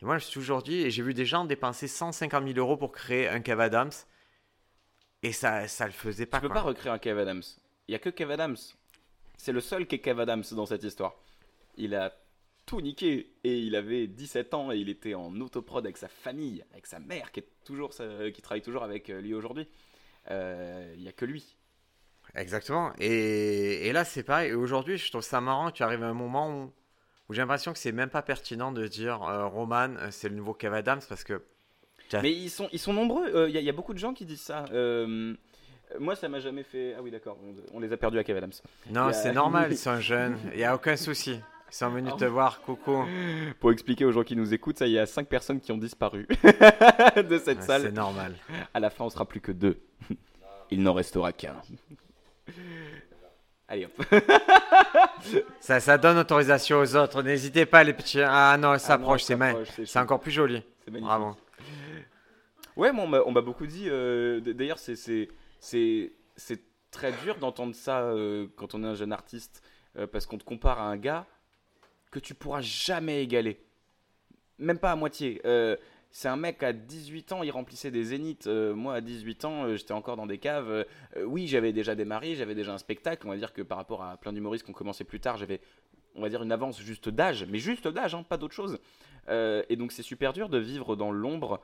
[0.00, 2.76] Et moi, je suis toujours dit, et j'ai vu des gens dépenser 150 000 euros
[2.76, 3.92] pour créer un Kev Adams,
[5.22, 6.38] et ça, ça le faisait pas.
[6.40, 7.42] Tu peux pas recréer un Kev Adams.
[7.88, 8.56] Il y a que Kev Adams.
[9.36, 11.16] C'est le seul qui est Kev Adams dans cette histoire.
[11.76, 12.12] Il a
[12.64, 16.64] tout niqué et il avait 17 ans et il était en autoprod avec sa famille,
[16.72, 19.68] avec sa mère qui est toujours qui travaille toujours avec lui aujourd'hui.
[20.30, 21.56] Euh, il y a que lui.
[22.36, 22.92] Exactement.
[22.98, 24.52] Et, et là c'est pareil.
[24.52, 25.70] Aujourd'hui je trouve ça marrant.
[25.70, 26.72] Tu arrives à un moment où,
[27.28, 30.36] où j'ai l'impression que c'est même pas pertinent de dire euh, Roman euh, c'est le
[30.36, 31.42] nouveau Kev Adams parce que.
[32.22, 33.48] Mais ils sont ils sont nombreux.
[33.48, 34.64] Il y, y, a beaucoup de gens qui disent ça.
[35.98, 36.94] Moi, ça m'a jamais fait.
[36.96, 37.38] Ah oui, d'accord,
[37.72, 38.52] on, les a perdus à Kev Adams.
[38.90, 41.40] Non, c'est normal, ils sont jeunes, il n'y a aucun souci.
[41.68, 43.04] Ils sont venus te voir, coucou.
[43.60, 45.78] Pour expliquer aux gens qui nous écoutent, ça, il y a 5 personnes qui ont
[45.78, 46.26] disparu
[47.16, 47.82] de cette salle.
[47.82, 48.36] C'est normal.
[48.72, 49.80] À la fin, on sera plus que deux.
[50.70, 51.56] Il n'en restera qu'un.
[53.68, 54.02] Allez hop.
[55.60, 57.22] ça, ça donne autorisation aux autres.
[57.22, 58.20] N'hésitez pas, les petits.
[58.22, 59.36] Ah non, ça approche, c'est
[59.84, 60.62] C'est encore plus joli.
[60.84, 61.08] C'est magnifique.
[61.08, 61.36] Bravo.
[62.76, 63.86] Ouais, on m'a beaucoup dit.
[63.88, 65.28] Euh, d'ailleurs, c'est
[66.92, 69.62] très dur d'entendre ça euh, quand on est un jeune artiste.
[69.98, 71.26] Euh, parce qu'on te compare à un gars
[72.10, 73.58] que tu pourras jamais égaler.
[74.58, 75.40] Même pas à moitié.
[76.16, 78.46] Euh, c'est un mec à 18 ans, il remplissait des zéniths.
[78.46, 80.86] Euh, moi, à 18 ans, euh, j'étais encore dans des caves.
[81.24, 83.26] oui, j'avais déjà démarré, j'avais déjà un spectacle.
[83.26, 85.60] On va dire que par rapport à plein d'humoristes qui ont commencé plus tard, j'avais,
[86.14, 88.78] on va dire, une avance juste d'âge, mais juste d'âge, hein, pas d'autre chose.
[89.28, 91.60] et donc, c'est super dur de vivre dans l'ombre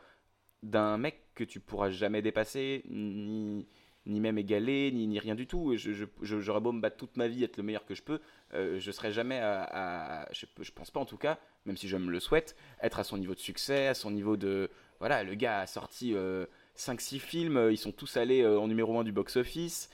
[0.63, 3.67] d'un mec que tu pourras jamais dépasser, ni,
[4.07, 5.75] ni même égaler, ni, ni rien du tout.
[6.23, 8.21] J'aurais beau me battre toute ma vie, être le meilleur que je peux,
[8.55, 11.97] euh, je serai jamais à, je, je, pense pas en tout cas, même si je
[11.97, 15.35] me le souhaite, être à son niveau de succès, à son niveau de, voilà, le
[15.35, 19.13] gars a sorti 5-6 euh, films, euh, ils sont tous allés en numéro 1 du
[19.13, 19.89] box-office,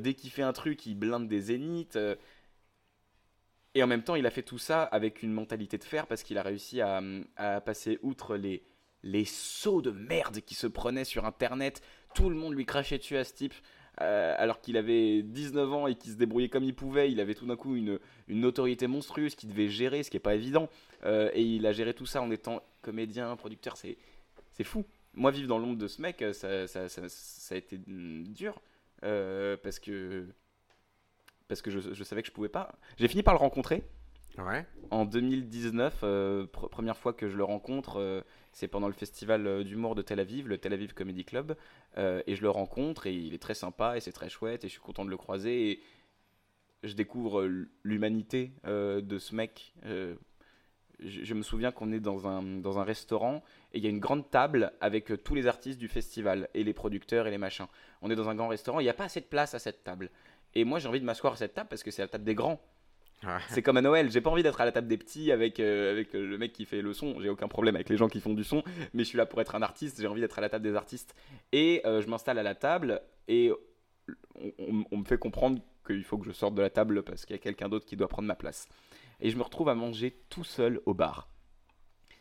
[0.00, 1.98] dès qu'il fait un truc, il blinde des zéniths.
[3.74, 6.22] et en même temps, il a fait tout ça avec une mentalité de fer parce
[6.22, 7.02] qu'il a réussi à,
[7.36, 8.62] à passer outre les,
[9.04, 11.82] les sauts de merde qui se prenaient sur Internet.
[12.14, 13.54] Tout le monde lui crachait dessus à ce type.
[14.00, 17.34] Euh, alors qu'il avait 19 ans et qu'il se débrouillait comme il pouvait, il avait
[17.34, 20.68] tout d'un coup une, une autorité monstrueuse qu'il devait gérer, ce qui n'est pas évident.
[21.04, 23.96] Euh, et il a géré tout ça en étant comédien, producteur, c'est,
[24.52, 24.84] c'est fou.
[25.14, 28.60] Moi, vivre dans l'ombre de ce mec, ça, ça, ça, a été dur.
[29.04, 30.26] Euh, parce que,
[31.46, 32.74] parce que je, je savais que je pouvais pas.
[32.96, 33.84] J'ai fini par le rencontrer.
[34.90, 39.64] En 2019, euh, première fois que je le rencontre, euh, c'est pendant le festival euh,
[39.64, 41.56] d'humour de Tel Aviv, le Tel Aviv Comedy Club,
[41.96, 44.72] et je le rencontre et il est très sympa et c'est très chouette et je
[44.72, 45.80] suis content de le croiser et
[46.82, 47.48] je découvre
[47.84, 49.72] l'humanité de ce mec.
[50.98, 54.00] Je, me souviens qu'on est dans un, dans un restaurant et il y a une
[54.00, 57.66] grande table avec tous les artistes du festival et les producteurs et les machins.
[58.02, 59.84] On est dans un grand restaurant, il n'y a pas assez de place à cette
[59.84, 60.10] table.
[60.54, 62.34] Et moi j'ai envie de m'asseoir à cette table parce que c'est la table des
[62.34, 62.60] grands.
[63.48, 65.92] C'est comme à Noël, j'ai pas envie d'être à la table des petits avec, euh,
[65.92, 67.20] avec euh, le mec qui fait le son.
[67.20, 69.40] J'ai aucun problème avec les gens qui font du son, mais je suis là pour
[69.40, 71.14] être un artiste, j'ai envie d'être à la table des artistes.
[71.52, 73.50] Et euh, je m'installe à la table et
[74.58, 77.38] on, me fait comprendre qu'il faut que je sorte de la table parce qu'il y
[77.38, 78.68] a quelqu'un d'autre qui doit prendre ma place.
[79.20, 81.28] Et je me retrouve à manger tout seul au bar.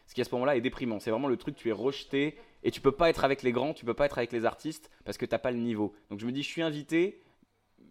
[0.06, 1.00] Ce qui à ce moment-là est déprimant.
[1.00, 3.74] C'est vraiment le truc, tu es rejeté et tu peux pas être avec les grands,
[3.74, 5.94] tu peux pas être avec les artistes parce que t'as pas le niveau.
[6.10, 7.22] Donc je me dis, je suis invité,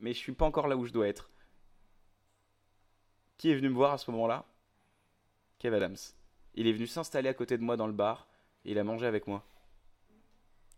[0.01, 1.32] mais je suis pas encore là où je dois être.
[3.43, 4.45] Qui est venu me voir à ce moment-là
[5.59, 5.97] Kev Adams.
[6.55, 8.29] Il est venu s'installer à côté de moi dans le bar
[8.65, 9.45] et il a mangé avec moi.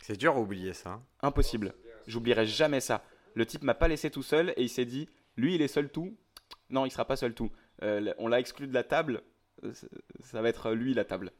[0.00, 0.92] C'est dur à oublier ça.
[0.92, 1.02] Hein.
[1.20, 1.74] Impossible.
[2.06, 3.04] J'oublierai jamais ça.
[3.34, 5.90] Le type m'a pas laissé tout seul et il s'est dit lui il est seul
[5.90, 6.16] tout?
[6.70, 7.52] Non, il sera pas seul tout.
[7.82, 9.22] Euh, on l'a exclu de la table.
[9.62, 9.74] Euh,
[10.20, 11.32] ça va être lui la table.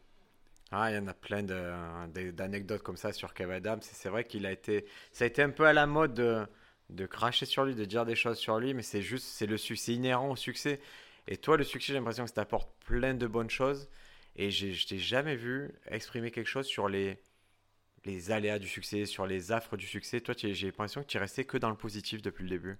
[0.73, 3.81] Ah, il y en a plein d'anecdotes comme ça sur Kev Adams.
[3.81, 4.85] C'est vrai qu'il a été.
[5.11, 6.47] Ça a été un peu à la mode de,
[6.91, 9.57] de cracher sur lui, de dire des choses sur lui, mais c'est juste, c'est le
[9.57, 10.83] succès inhérent au succès.
[11.29, 13.89] Et toi, le succès, j'ai l'impression que ça t'apporte plein de bonnes choses.
[14.37, 17.19] Et je t'ai jamais vu exprimer quelque chose sur les,
[18.05, 20.21] les aléas du succès, sur les affres du succès.
[20.21, 22.79] Toi, j'ai l'impression que tu es resté que dans le positif depuis le début.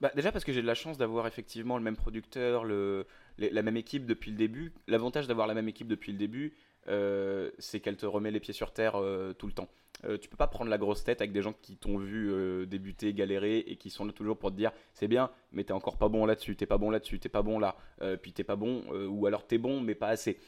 [0.00, 3.06] bah, Déjà parce que j'ai de la chance d'avoir effectivement le même producteur, le,
[3.38, 4.72] la même équipe depuis le début.
[4.86, 6.54] L'avantage d'avoir la même équipe depuis le début,
[6.88, 9.68] euh, c'est qu'elle te remet les pieds sur terre euh, tout le temps.
[10.04, 13.14] Euh, tu peux pas prendre la grosse tête avec des gens qui t'ont vu débuter,
[13.14, 16.08] galérer et qui sont là toujours pour te dire c'est bien, mais t'es encore pas
[16.08, 17.76] bon là-dessus, t'es pas bon là-dessus, t'es pas bon là,
[18.20, 20.38] puis t'es pas bon, ou alors t'es bon mais pas assez.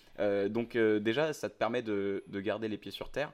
[0.51, 3.33] donc déjà, ça te permet de, de, garder les pieds sur terre.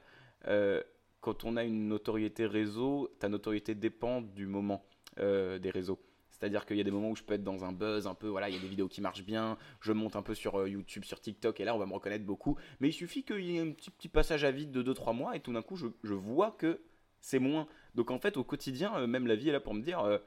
[1.19, 4.85] quand on a une notoriété réseau, ta notoriété dépend du moment
[5.17, 5.99] des réseaux.
[6.37, 8.27] C'est-à-dire qu'il y a des moments où je peux être dans un buzz un peu,
[8.27, 10.69] voilà, il y a des vidéos qui marchent bien, je monte un peu sur euh,
[10.69, 12.57] YouTube, sur TikTok, et là on va me reconnaître beaucoup.
[12.81, 15.39] Mais il suffit qu'il y ait un petit, passage à vide de 2-3 mois, et
[15.39, 16.81] tout d'un coup je, vois que
[17.21, 17.67] c'est moins.
[17.95, 20.17] Donc en fait, au quotidien, euh, même la vie est là pour me dire, euh,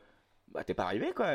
[0.52, 1.26] bah t'es pas arrivé quoi,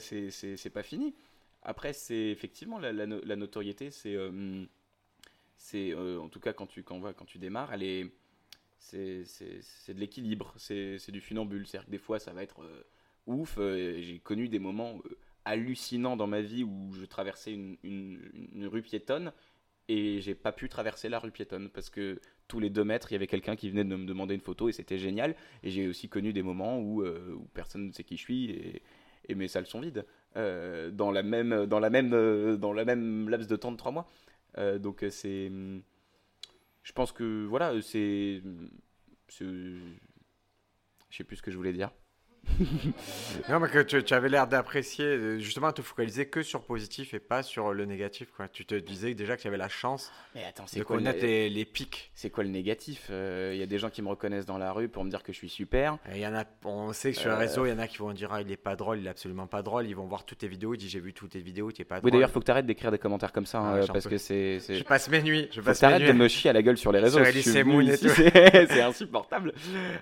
[0.00, 1.14] c'est pas fini.
[1.62, 4.16] Après, c'est effectivement la, la, notoriété, c'est.
[5.56, 8.12] c'est en tout cas quand tu, quand, quand tu démarres, elle est.
[8.78, 9.24] C'est
[9.88, 11.66] de l'équilibre, c'est du funambule.
[11.66, 12.60] C'est-à-dire que des fois ça va être
[13.26, 13.58] ouf.
[13.58, 18.18] Euh, j'ai connu des moments euh, hallucinants dans ma vie où je traversais une,
[18.64, 19.32] rue piétonne
[19.88, 23.14] et j'ai pas pu traverser la rue piétonne parce que tous les deux mètres il
[23.14, 25.86] y avait quelqu'un qui venait de me demander une photo et c'était génial et j'ai
[25.86, 28.82] aussi connu des moments où, euh, personne ne sait qui je suis et,
[29.34, 33.56] mes salles sont vides dans la même dans la même dans la même laps de
[33.56, 34.08] temps de trois mois
[34.78, 35.50] donc c'est
[36.84, 38.40] je pense que voilà c'est
[39.28, 39.74] je
[41.10, 41.90] sais plus ce que je voulais dire
[43.48, 47.42] non, mais que tu, avais l'air d'apprécier, justement, te focaliser que sur positif et pas
[47.42, 48.28] sur le négatif.
[48.36, 48.48] Quoi.
[48.48, 52.10] Tu te disais déjà que tu avais la chance mais attends, de connaître les, pics.
[52.14, 54.72] C'est quoi le négatif Il euh, y a des gens qui me reconnaissent dans la
[54.72, 55.98] rue pour me dire que je suis super.
[56.12, 57.86] Il y en a, on sait que sur les euh, réseaux, il y en a
[57.86, 59.86] qui vont dire ah, il est pas drôle, il est absolument pas drôle.
[59.86, 61.84] Ils vont voir toutes tes vidéos, ils disent j'ai vu toutes tes vidéos, tu es
[61.84, 62.06] pas drôle.
[62.06, 64.58] Oui, d'ailleurs, faut que tu arrêtes d'écrire des commentaires comme ça hein, parce que c'est.
[64.60, 65.48] Je passe mes nuits.
[65.52, 67.20] Je passe de me chier à la gueule sur les réseaux.
[67.26, 69.52] C'est insupportable.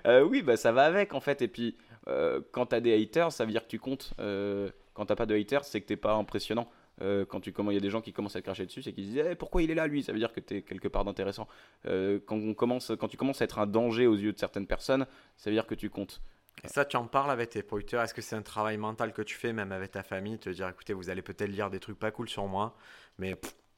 [0.05, 1.41] Euh, oui, bah ça va avec en fait.
[1.41, 1.75] Et puis
[2.07, 4.13] euh, quand tu as des haters, ça veut dire que tu comptes.
[4.19, 6.69] Euh, quand t'as pas de haters, c'est que t'es pas impressionnant.
[7.01, 8.93] Euh, quand tu il y a des gens qui commencent à te cracher dessus, c'est
[8.93, 10.01] qu'ils disent eh, pourquoi il est là lui?
[10.03, 11.47] Ça veut dire que tu es quelque part d'intéressant.
[11.83, 15.05] quand, on commence, quand tu commences à être un danger aux yeux de certaines personnes,
[15.35, 16.21] ça veut dire que tu comptes.
[16.63, 19.21] Et ça, tu en parles avec tes producteurs Est-ce que c'est un travail mental que
[19.21, 21.99] tu fais, même avec ta famille, te dire écoutez, vous allez peut-être lire des trucs
[21.99, 22.75] pas cool sur moi,
[23.17, 23.35] mais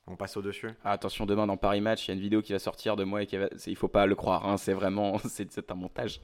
[0.07, 0.69] on passe au-dessus?
[0.83, 3.03] Ah, Attention, demain dans Paris Match, il y a une vidéo qui va sortir de
[3.03, 3.49] moi et qui va...
[3.65, 6.21] il faut pas le croire, hein, c'est vraiment c'est un montage.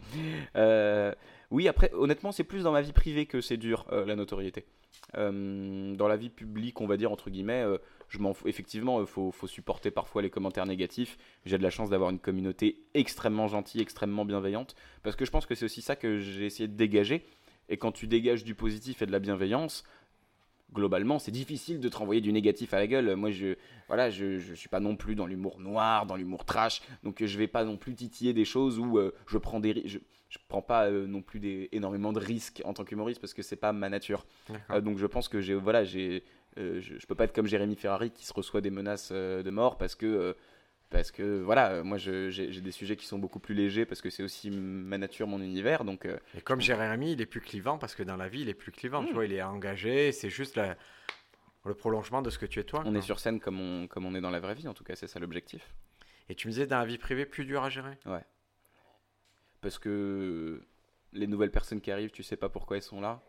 [0.56, 1.14] Euh,
[1.54, 4.66] oui, après, honnêtement, c'est plus dans ma vie privée que c'est dur, euh, la notoriété.
[5.16, 7.78] Euh, dans la vie publique, on va dire, entre guillemets, euh,
[8.10, 11.16] je m'en effectivement, il faut, supporter parfois les commentaires négatifs.
[11.46, 15.46] J'ai de la chance d'avoir une communauté extrêmement gentille, extrêmement bienveillante, parce que je pense
[15.46, 17.24] que c'est aussi ça que j'ai essayé de dégager.
[17.70, 19.84] Et quand tu dégages du positif et de la bienveillance,
[20.74, 23.16] globalement, c'est difficile de te renvoyer du négatif à la gueule.
[23.16, 23.56] Moi, je
[23.88, 27.38] voilà, je, je suis pas non plus dans l'humour noir, dans l'humour trash, donc je
[27.38, 30.00] vais pas non plus titiller des choses où je prends des je,
[30.34, 33.44] je prends pas euh, non plus des, énormément de risques en tant qu'humoriste parce que
[33.44, 34.26] c'est pas ma nature.
[34.72, 36.24] Euh, donc je pense que j'ai voilà, j'ai
[36.58, 39.50] euh, je, je, peux pas être comme Jérémy Ferrari qui se reçoit des menaces de
[39.52, 40.36] mort parce que
[40.94, 44.24] parce que voilà, moi j'ai des sujets qui sont beaucoup plus légers parce que c'est
[44.24, 45.84] aussi ma nature, mon univers.
[45.84, 48.54] Donc, Et comme Jérémy, il est plus clivant parce que dans la vie, il est
[48.54, 49.04] plus clivant.
[49.04, 49.14] Tu hmm.
[49.14, 50.60] vois, il est engagé, c'est juste
[51.66, 52.84] le prolongement de ce que tu es toi.
[52.86, 54.86] On est sur scène comme on, comme on est dans la vraie vie, en tout
[54.86, 55.74] cas, c'est ça l'objectif.
[56.30, 57.98] Et tu me disais dans la vie privée, plus dur à gérer?
[58.06, 58.24] Ouais
[59.64, 60.62] parce que
[61.14, 63.24] les nouvelles personnes qui arrivent, tu sais pas pourquoi elles sont là.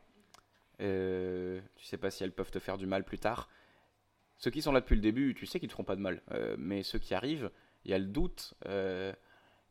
[0.80, 3.48] Euh, tu sais pas si elles peuvent te faire du mal plus tard.
[4.38, 6.22] Ceux qui sont là depuis le début, tu sais qu'ils te feront pas de mal.
[6.32, 7.50] Euh, mais ceux qui arrivent,
[7.84, 8.54] il y a le doute.
[8.66, 9.12] Euh,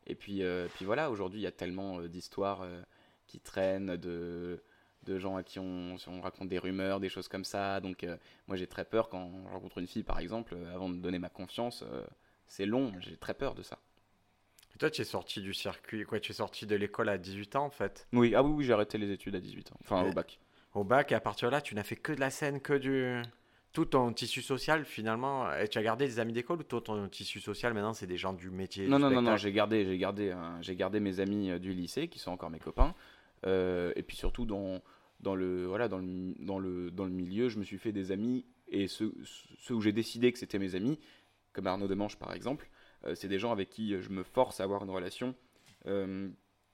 [0.06, 2.66] et puis, euh, puis voilà, aujourd'hui, il y a tellement d'histoires
[3.26, 4.62] qui traînent, de,
[5.04, 7.80] de gens à qui on, on, raconte des rumeurs, des choses comme ça.
[7.80, 8.06] Donc,
[8.46, 11.30] moi, j'ai très peur quand je rencontre une fille, par exemple, avant de donner ma
[11.30, 11.84] confiance.
[12.46, 13.78] c'est long, j'ai très peur de ça
[14.78, 17.64] toi, tu es sorti du circuit, quoi, tu es sorti de l'école à 18 ans
[17.64, 18.06] en fait?
[18.12, 20.40] Oui, ah oui, oui j'ai arrêté les études à 18 ans, enfin au bac.
[20.74, 22.74] Au bac, et à partir de là, tu n'as fait que de la scène, que
[22.74, 23.22] du.
[23.74, 27.08] Tout ton tissu social finalement, et tu as gardé des amis d'école ou tout ton
[27.08, 29.98] tissu social maintenant c'est des gens du métier Non, non, non, non, j'ai gardé, j'ai
[29.98, 32.94] gardé, j'ai gardé mes amis euh, du lycée qui sont encore mes copains,
[33.46, 34.80] euh, et puis surtout dans,
[35.20, 38.12] dans, le, voilà, dans, le, dans, le, dans le milieu, je me suis fait des
[38.12, 39.12] amis, et ceux,
[39.58, 40.98] ceux où j'ai décidé que c'était mes amis,
[41.52, 42.70] comme Arnaud Demanche par exemple,
[43.06, 45.34] euh, c'est des gens avec qui je me force à avoir une relation
[45.86, 46.28] euh,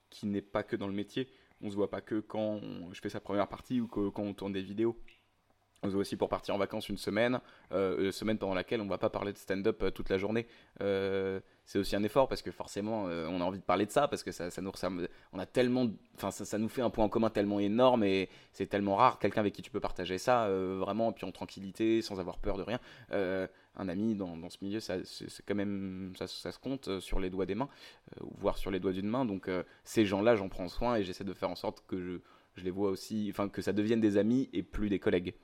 [0.09, 1.27] qui n'est pas que dans le métier.
[1.61, 2.61] On se voit pas que quand
[2.91, 4.97] je fais sa première partie ou que, quand on tourne des vidéos.
[5.83, 7.39] On voit aussi pour partir en vacances une semaine,
[7.71, 10.45] euh, une semaine pendant laquelle on va pas parler de stand-up toute la journée.
[10.79, 14.23] c'est aussi un effort parce que forcément on a envie de parler de ça parce
[14.23, 14.71] que ça, ça nous
[15.33, 18.29] on a tellement, enfin ça, ça, nous fait un point en commun tellement énorme et
[18.51, 22.19] c'est tellement rare quelqu'un avec qui tu peux partager ça vraiment puis en tranquillité sans
[22.19, 22.79] avoir peur de rien
[23.75, 27.29] un ami dans, ce milieu, c'est quand même, ça, ça, se compte euh, sur les
[27.29, 27.69] doigts des mains,
[28.17, 29.25] euh, voire sur les doigts d'une main.
[29.25, 32.21] Donc euh, ces gens-là, j'en prends soin et j'essaie de faire en sorte que
[32.55, 35.35] je les vois aussi, enfin que ça devienne des amis et plus des collègues.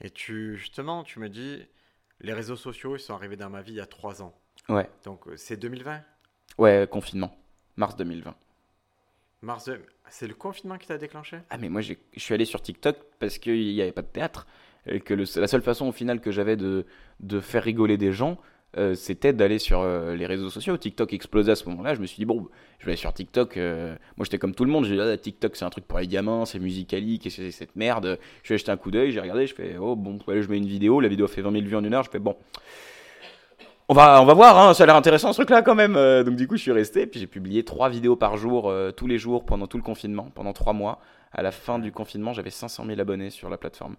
[0.00, 1.64] Et tu, justement, tu me dis,
[2.20, 4.34] les réseaux sociaux, ils sont arrivés dans ma vie il y a trois ans.
[4.68, 4.88] Ouais.
[5.04, 6.02] Donc, euh, c'est 2020
[6.58, 7.36] Ouais, confinement,
[7.76, 8.34] mars 2020.
[9.42, 11.38] Mars, de- c'est le confinement qui t'a déclenché?
[11.50, 14.46] Ah mais moi je suis allé sur TikTok parce qu'il n'y avait pas de théâtre
[14.86, 16.86] et que le- la seule façon au final que j'avais de,
[17.20, 18.40] de faire rigoler des gens
[18.76, 20.76] euh, c'était d'aller sur euh, les réseaux sociaux.
[20.76, 21.94] TikTok explosait à ce moment-là.
[21.94, 23.56] Je me suis dit bon, je vais aller sur TikTok.
[23.56, 24.84] euh, moi j'étais comme tout le monde.
[24.84, 27.50] J'ai dit ah, TikTok c'est un truc pour les gamins, c'est musicali, qu'est-ce que c'est
[27.50, 28.18] cette merde.
[28.42, 30.58] Je vais jeter un coup d'œil, j'ai regardé, je fais oh bon, allez, je mets
[30.58, 31.00] une vidéo.
[31.00, 32.02] La vidéo fait 20 000 vues en une heure.
[32.02, 32.36] Je fais bon.
[33.88, 35.94] On va, on va voir, hein, ça a l'air intéressant ce truc-là quand même.
[36.24, 39.16] Donc du coup, je suis resté, puis j'ai publié trois vidéos par jour, tous les
[39.16, 41.00] jours, pendant tout le confinement, pendant trois mois.
[41.32, 43.94] À la fin du confinement, j'avais 500 000 abonnés sur la plateforme.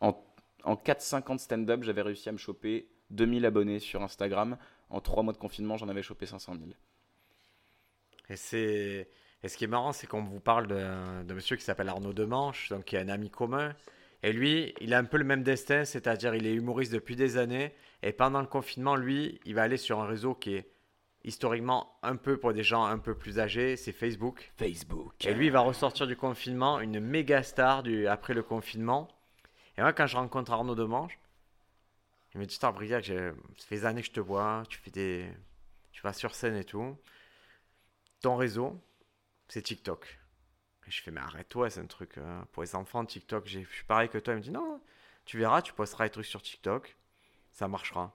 [0.00, 0.14] En,
[0.62, 4.56] en 4-5 ans de stand-up, j'avais réussi à me choper 2000 abonnés sur Instagram.
[4.90, 6.66] En trois mois de confinement, j'en avais chopé 500 000.
[8.28, 9.08] Et, c'est...
[9.42, 12.12] et ce qui est marrant, c'est qu'on vous parle d'un de monsieur qui s'appelle Arnaud
[12.12, 13.74] Demanche, donc qui est un ami commun.
[14.22, 17.36] Et lui, il a un peu le même destin, c'est-à-dire il est humoriste depuis des
[17.36, 17.72] années.
[18.02, 20.70] Et pendant le confinement, lui, il va aller sur un réseau qui est
[21.26, 24.52] historiquement un peu pour des gens un peu plus âgés, c'est Facebook.
[24.56, 25.26] Facebook.
[25.26, 29.08] Et lui, il va ressortir du confinement, une méga star du, après le confinement.
[29.76, 31.18] Et moi, quand je rencontre Arnaud Demange,
[32.36, 33.32] il me dit Putain, Briac, ça
[33.66, 35.26] fait des années que je te vois, tu fais des.
[35.92, 36.94] Tu vas sur scène et tout.
[38.20, 38.78] Ton réseau,
[39.48, 40.18] c'est TikTok.
[40.86, 43.46] Et je fais Mais arrête-toi, c'est un truc euh, pour les enfants, TikTok.
[43.46, 44.34] Je suis pareil que toi.
[44.34, 44.82] Il me dit Non,
[45.24, 46.94] tu verras, tu posteras des trucs sur TikTok,
[47.52, 48.12] ça marchera.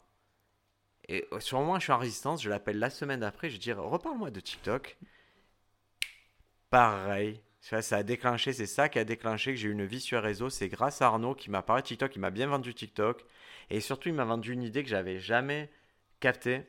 [1.08, 3.74] Et euh, sur moi, je suis en résistance, je l'appelle la semaine d'après, je dis
[3.74, 4.98] Reparle-moi de TikTok.
[6.70, 7.42] Pareil.
[7.62, 10.28] Ça a déclenché, c'est ça qui a déclenché que j'ai eu une vie sur les
[10.28, 10.50] réseaux.
[10.50, 13.24] C'est grâce à Arnaud qui m'a parlé de TikTok, il m'a bien vendu TikTok.
[13.72, 15.70] Et surtout, il m'a vendu une idée que j'avais jamais
[16.20, 16.64] captée.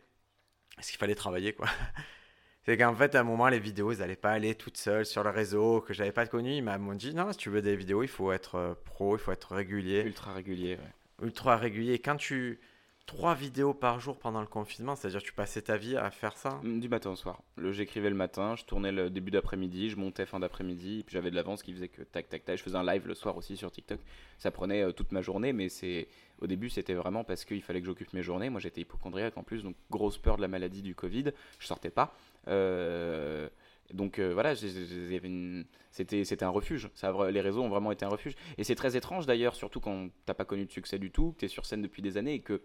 [0.76, 1.66] Parce qu'il fallait travailler, quoi.
[2.64, 5.24] C'est qu'en fait, à un moment, les vidéos, elles n'allaient pas aller toutes seules sur
[5.24, 6.54] le réseau, que j'avais pas connu.
[6.54, 9.18] Ils m'ont dit, non, si tu veux des vidéos, il faut être euh, pro, il
[9.20, 10.76] faut être régulier Ultra régulier.
[10.76, 11.26] ouais.
[11.26, 11.98] ultra régulier.
[11.98, 12.60] Quand tu.
[13.06, 16.60] Trois vidéos par jour pendant le confinement, c'est-à-dire tu passais ta vie à faire ça?
[16.62, 17.42] Mm, Du matin au soir.
[17.70, 21.34] J'écrivais le matin, je tournais le début d'après-midi, je montais fin d'après-midi, puis j'avais de
[21.36, 22.56] l'avance qui faisait que tac tac tac.
[22.56, 23.98] Je faisais un live le soir aussi sur TikTok.
[24.38, 26.06] Ça prenait euh, toute ma journée, mais c'est
[26.40, 28.48] au début c'était vraiment parce qu'il fallait que j'occupe mes journées.
[28.50, 31.32] Moi j'étais hypochondriaque en plus, donc grosse peur de la maladie du Covid.
[31.58, 32.14] Je sortais pas.
[32.48, 33.48] Euh,
[33.92, 36.88] donc euh, voilà, une- c'était un refuge.
[37.30, 38.34] Les réseaux ont vraiment été un refuge.
[38.56, 41.40] Et c'est très étrange d'ailleurs, surtout quand t'as pas connu de succès du tout, que
[41.40, 42.62] t'es sur scène depuis des années et que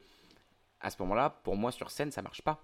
[0.82, 2.63] à ce moment-là, pour moi sur scène ça marche pas.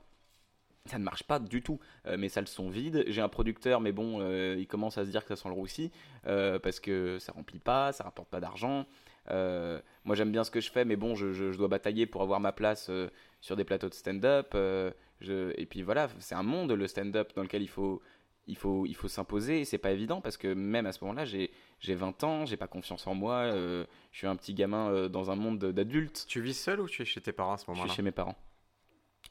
[0.86, 1.80] Ça ne marche pas du tout.
[2.08, 3.06] Euh, mes salles sont vides.
[3.08, 5.56] J'ai un producteur, mais bon, euh, il commence à se dire que ça sent le
[5.56, 5.92] roussi
[6.28, 8.86] euh, parce que ça remplit pas, ça rapporte pas d'argent.
[9.32, 12.22] Euh, moi, j'aime bien ce que je fais, mais bon, je, je- dois batailler pour
[12.22, 12.92] avoir ma place
[13.40, 14.54] sur des plateaux de stand-up.
[14.56, 18.02] et puis voilà, c'est un monde le stand-up dans lequel il faut,
[18.48, 19.64] il faut, il faut s'imposer.
[19.64, 21.50] C'est pas évident parce que même à ce moment-là, j'ai,
[21.84, 23.36] j'ai 20 ans, j'ai pas confiance en moi.
[23.42, 26.26] euh, je suis un petit gamin euh, dans un monde d'adultes.
[26.28, 28.02] Tu vis seul ou tu es chez tes parents à ce Je moment-là suis chez
[28.02, 28.36] mes parents.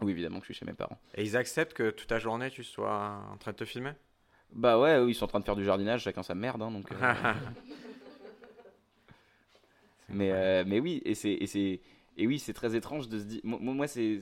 [0.03, 0.99] Oui, évidemment que je suis chez mes parents.
[1.15, 3.93] Et ils acceptent que toute ta journée tu sois en train de te filmer?
[4.53, 6.91] Bah ouais, ils sont en train de faire du jardinage, chacun sa merde, hein, donc.
[6.93, 7.15] euh,
[10.11, 11.81] mais mais oui, et c'est et
[12.19, 13.41] et oui, c'est très étrange de se dire.
[13.45, 14.21] Moi, moi, c'est.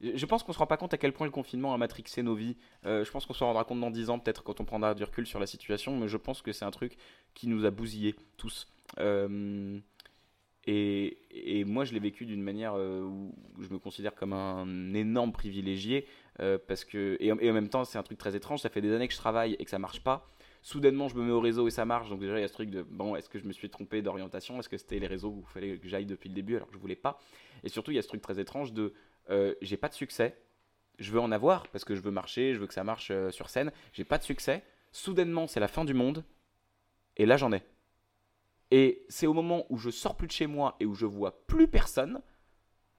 [0.00, 2.22] Je je pense qu'on se rend pas compte à quel point le confinement a matrixé
[2.22, 2.56] nos vies.
[2.86, 5.02] Euh, je pense qu'on se rendra compte dans 10 ans, peut-être quand on prendra du
[5.04, 6.96] recul sur la situation, mais je pense que c'est un truc
[7.34, 8.68] qui nous a bousillés tous.
[8.98, 9.78] Euh,
[10.66, 13.32] et, moi, je l'ai vécu d'une manière euh, où
[13.62, 16.06] je me considère comme un énorme privilégié,
[16.40, 18.60] euh, parce que et, en- et en même temps, c'est un truc très étrange.
[18.60, 20.28] Ça fait des années que je travaille et que ça marche pas.
[20.60, 22.10] Soudainement, je me mets au réseau et ça marche.
[22.10, 24.02] Donc déjà, il y a ce truc de bon, est-ce que je me suis trompé
[24.02, 24.58] d'orientation?
[24.60, 26.74] Est-ce que c'était les réseaux où il fallait que j'aille depuis le début alors que
[26.74, 27.18] je voulais pas?
[27.64, 28.92] Et surtout, il y a ce truc très étrange de
[29.30, 30.36] euh, j'ai pas de succès.
[30.98, 33.30] Je veux en avoir parce que je veux marcher, je veux que ça marche euh,
[33.30, 33.72] sur scène.
[33.92, 34.64] J'ai pas de succès.
[34.92, 36.24] Soudainement, c'est la fin du monde.
[37.16, 37.62] Et là, j'en ai.
[38.70, 41.46] Et c'est au moment où je sors plus de chez moi et où je vois
[41.46, 42.20] plus personne,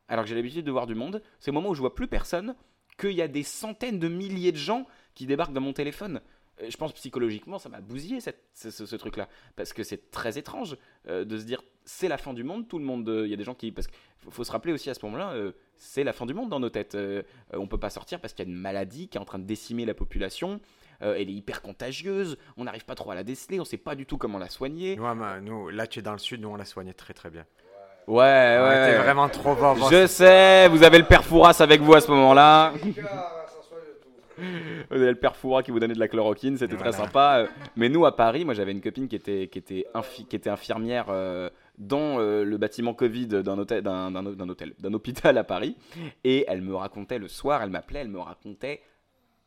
[0.08, 2.08] alors que j'ai l'habitude de voir du monde, c'est au moment où je vois plus
[2.08, 2.56] personne
[2.98, 6.22] qu'il y a des centaines de milliers de gens qui débarquent dans mon téléphone.
[6.62, 9.30] Euh, Je pense psychologiquement, ça m'a bousillé ce, truc-là.
[9.56, 12.86] Parce que c'est très étrange de se dire c'est la fin du monde, tout le
[12.86, 13.08] monde.
[13.10, 13.72] euh, Il y a des gens qui.
[13.72, 13.98] Parce qu'il
[14.32, 16.70] faut, se rappeler aussi à ce moment-là, euh, c'est la fin du monde dans nos
[16.70, 16.96] têtes.
[16.96, 17.24] Euh,
[17.54, 19.40] euh, on peut pas sortir parce qu'il y a une maladie qui est en train
[19.40, 20.60] de décimer la population.
[21.02, 23.96] Euh, elle est hyper contagieuse, on n'arrive pas trop à la déceler, on sait pas
[23.96, 24.98] du tout comment la soigner.
[24.98, 27.30] nous, ma- nous, là tu es dans le sud, nous on l'a soigné très très
[27.30, 27.46] bien.
[28.06, 28.92] Ouais, ouais, Ouais, ouais.
[28.92, 32.12] T'es vraiment trop pour Je sais, vous avez le père Fouras avec vous à ce
[32.12, 32.74] moment-là.
[34.90, 37.40] Vous avez le père Fouras qui vous donnait de la chloroquine, c'était très sympa.
[37.40, 40.36] Euh, Mais nous, à Paris, moi j'avais une copine qui était, qui était, infi- qui
[40.36, 44.16] était infirmière euh, dans euh, le bâtiment Covid d'un hôtel, d'un
[44.50, 45.76] hôtel, d'un hôpital à Paris.
[46.24, 48.82] Et elle me racontait le soir, elle m'appelait, elle me racontait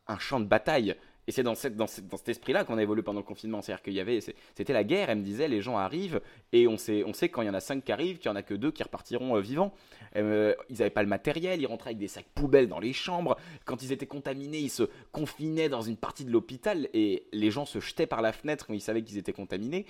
[0.07, 0.95] un champ de bataille.
[1.27, 3.61] Et c'est dans, cet esprit-là qu'on a évolué pendant le confinement.
[3.61, 5.09] C'est-à-dire qu'il y avait, c'était la guerre.
[5.09, 7.53] Elle me disait, les gens arrivent et on sait, on sait quand il y en
[7.53, 9.73] a cinq qui arrivent, qu'il y en a que deux qui repartiront euh, vivants.
[10.15, 13.37] Euh, ils n'avaient pas le matériel, ils rentraient avec des sacs poubelles dans les chambres.
[13.65, 17.65] Quand ils étaient contaminés, ils se confinaient dans une partie de l'hôpital et les gens
[17.65, 19.85] se jetaient par la fenêtre quand ils savaient qu'ils étaient contaminés.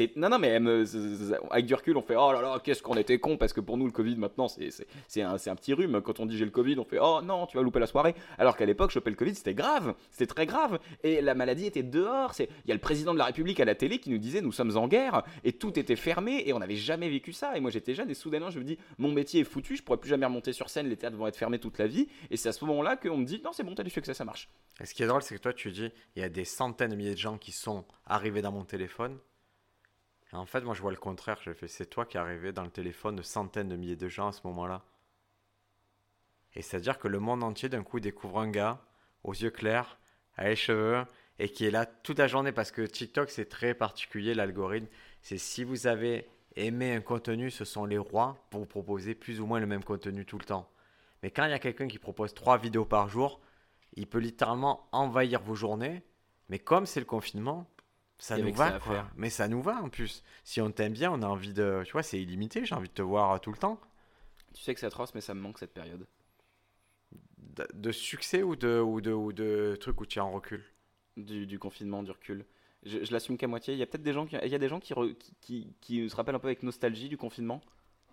[0.00, 0.58] Euh, non, non, mais
[1.50, 3.76] avec du recul, on fait oh là là, qu'est-ce qu'on était con parce que pour
[3.76, 6.00] nous le Covid maintenant c'est un, un petit rhume.
[6.02, 8.14] Quand on dit j'ai le Covid, on fait oh non, tu vas louper la soirée.
[8.38, 10.65] Alors qu'à l'époque, choper le Covid, c'était grave, c'était très grave.
[11.02, 12.34] Et la maladie était dehors.
[12.34, 14.40] C'est il y a le président de la République à la télé qui nous disait
[14.40, 17.56] nous sommes en guerre et tout était fermé et on n'avait jamais vécu ça.
[17.56, 19.98] Et moi j'étais jeune et soudainement je me dis mon métier est foutu, je pourrais
[19.98, 22.08] plus jamais remonter sur scène, les théâtres vont être fermés toute la vie.
[22.30, 24.24] Et c'est à ce moment-là qu'on me dit non c'est bon t'as du succès, ça
[24.24, 24.48] marche.
[24.80, 26.90] Et ce qui est drôle, c'est que toi, tu dis, il y a des centaines
[26.90, 29.18] de milliers de gens qui sont arrivés dans mon téléphone.
[30.32, 31.38] Et en fait, moi, je vois le contraire.
[31.42, 34.08] Je fais, c'est toi qui es arrivé dans le téléphone de centaines de milliers de
[34.08, 34.84] gens à ce moment-là.
[36.54, 38.80] Et c'est-à-dire que le monde entier, d'un coup, découvre un gars
[39.24, 39.98] aux yeux clairs,
[40.36, 41.04] à les cheveux,
[41.38, 42.52] et qui est là toute la journée.
[42.52, 44.88] Parce que TikTok, c'est très particulier, l'algorithme.
[45.22, 49.40] C'est si vous avez aimé un contenu, ce sont les rois pour vous proposer plus
[49.40, 50.70] ou moins le même contenu tout le temps.
[51.22, 53.40] Mais quand il y a quelqu'un qui propose trois vidéos par jour,
[53.94, 56.02] il peut littéralement envahir vos journées.
[56.48, 57.68] Mais comme c'est le confinement,
[58.18, 58.72] ça nous va.
[58.72, 59.06] ça quoi.
[59.16, 60.22] Mais ça nous va en plus.
[60.44, 61.82] Si on t'aime bien, on a envie de.
[61.84, 62.64] Tu vois, c'est illimité.
[62.64, 63.80] J'ai envie de te voir tout le temps.
[64.54, 66.06] Tu sais que c'est atroce, mais ça me manque cette période.
[67.56, 70.62] De, de succès ou de, ou, de, ou de trucs où tu es en recul?
[71.16, 72.44] Du, du confinement, du recul.
[72.84, 73.72] Je, je l'assume qu'à moitié.
[73.74, 75.34] Il y a peut-être des gens qui, il y a des gens qui, re- qui,
[75.40, 77.60] qui- qui se rappellent un peu avec nostalgie du confinement.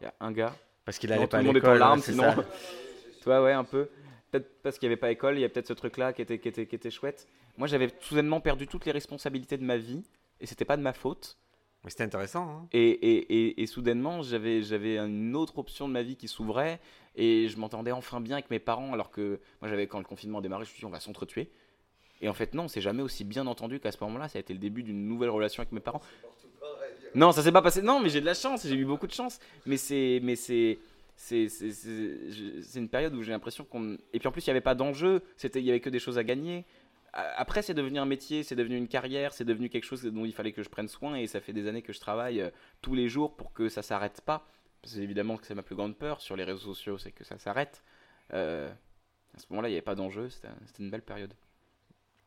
[0.01, 0.55] Il y a un gars.
[0.85, 1.79] Parce qu'il allait tout pas à le monde est en l'école.
[1.79, 2.33] larmes, sinon.
[3.21, 3.89] Toi, ouais, un peu.
[4.31, 6.39] Peut-être parce qu'il n'y avait pas école, il y a peut-être ce truc-là qui était,
[6.39, 7.27] qui, était, qui était chouette.
[7.57, 10.03] Moi, j'avais soudainement perdu toutes les responsabilités de ma vie,
[10.39, 11.37] et c'était pas de ma faute.
[11.83, 12.49] Mais c'était intéressant.
[12.49, 12.67] hein.
[12.71, 13.17] Et, et,
[13.49, 16.79] et, et soudainement, j'avais, j'avais une autre option de ma vie qui s'ouvrait,
[17.15, 20.39] et je m'entendais enfin bien avec mes parents, alors que moi, j'avais, quand le confinement
[20.39, 21.49] a démarré, je me suis dit, on va s'entretuer.
[22.21, 24.29] Et en fait, non, on s'est jamais aussi bien entendu qu'à ce moment-là.
[24.29, 26.01] Ça a été le début d'une nouvelle relation avec mes parents.
[27.15, 27.81] Non, ça s'est pas passé.
[27.81, 29.39] Non, mais j'ai de la chance, j'ai eu beaucoup de chance.
[29.65, 30.79] Mais c'est, mais c'est,
[31.15, 31.47] c'est,
[32.75, 33.97] une période où j'ai l'impression qu'on.
[34.13, 35.21] Et puis en plus, il n'y avait pas d'enjeu.
[35.37, 36.65] C'était, il y avait que des choses à gagner.
[37.13, 40.33] Après, c'est devenu un métier, c'est devenu une carrière, c'est devenu quelque chose dont il
[40.33, 41.15] fallait que je prenne soin.
[41.15, 42.49] Et ça fait des années que je travaille euh,
[42.81, 44.47] tous les jours pour que ça s'arrête pas.
[44.83, 47.37] Que évidemment que c'est ma plus grande peur sur les réseaux sociaux, c'est que ça
[47.37, 47.83] s'arrête.
[48.33, 48.71] Euh,
[49.35, 50.29] à ce moment-là, il n'y avait pas d'enjeu.
[50.29, 51.33] C'était, une belle période.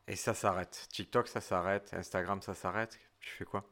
[0.07, 0.87] Et ça s'arrête.
[0.91, 1.93] TikTok, ça s'arrête.
[1.93, 2.99] Instagram, ça s'arrête.
[3.19, 3.63] Tu fais quoi?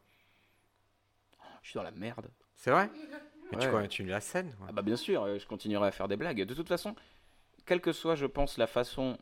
[1.64, 2.30] Je suis dans la merde.
[2.56, 2.90] C'est vrai?
[3.52, 4.56] Mais tu continues la scène.
[4.68, 6.44] Ah bah bien sûr, euh, je continuerai à faire des blagues.
[6.44, 6.96] De toute façon,
[7.66, 9.18] quelle que soit, je pense, la façon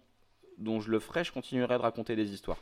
[0.58, 2.58] dont je le ferai, je continuerai de raconter des histoires.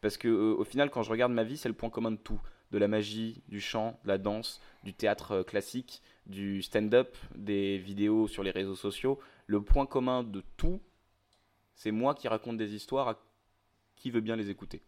[0.00, 2.16] Parce que euh, au final, quand je regarde ma vie, c'est le point commun de
[2.16, 2.40] tout.
[2.72, 7.78] De la magie, du chant, de la danse, du théâtre euh, classique, du stand-up, des
[7.78, 9.20] vidéos sur les réseaux sociaux.
[9.46, 10.80] Le point commun de tout,
[11.74, 13.18] c'est moi qui raconte des histoires à
[13.96, 14.82] qui veut bien les écouter.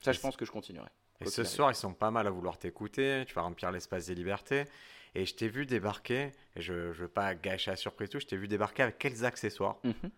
[0.00, 0.88] Ça, je pense que je continuerai.
[1.20, 3.24] Et ce soir, ils sont pas mal à vouloir t'écouter.
[3.26, 4.64] Tu vas remplir l'espace des libertés.
[5.14, 6.32] Et je t'ai vu débarquer.
[6.56, 8.20] Et je ne veux pas gâcher la surprise, tout.
[8.20, 9.78] Je t'ai vu débarquer avec quels accessoires?
[9.84, 10.10] Mhm.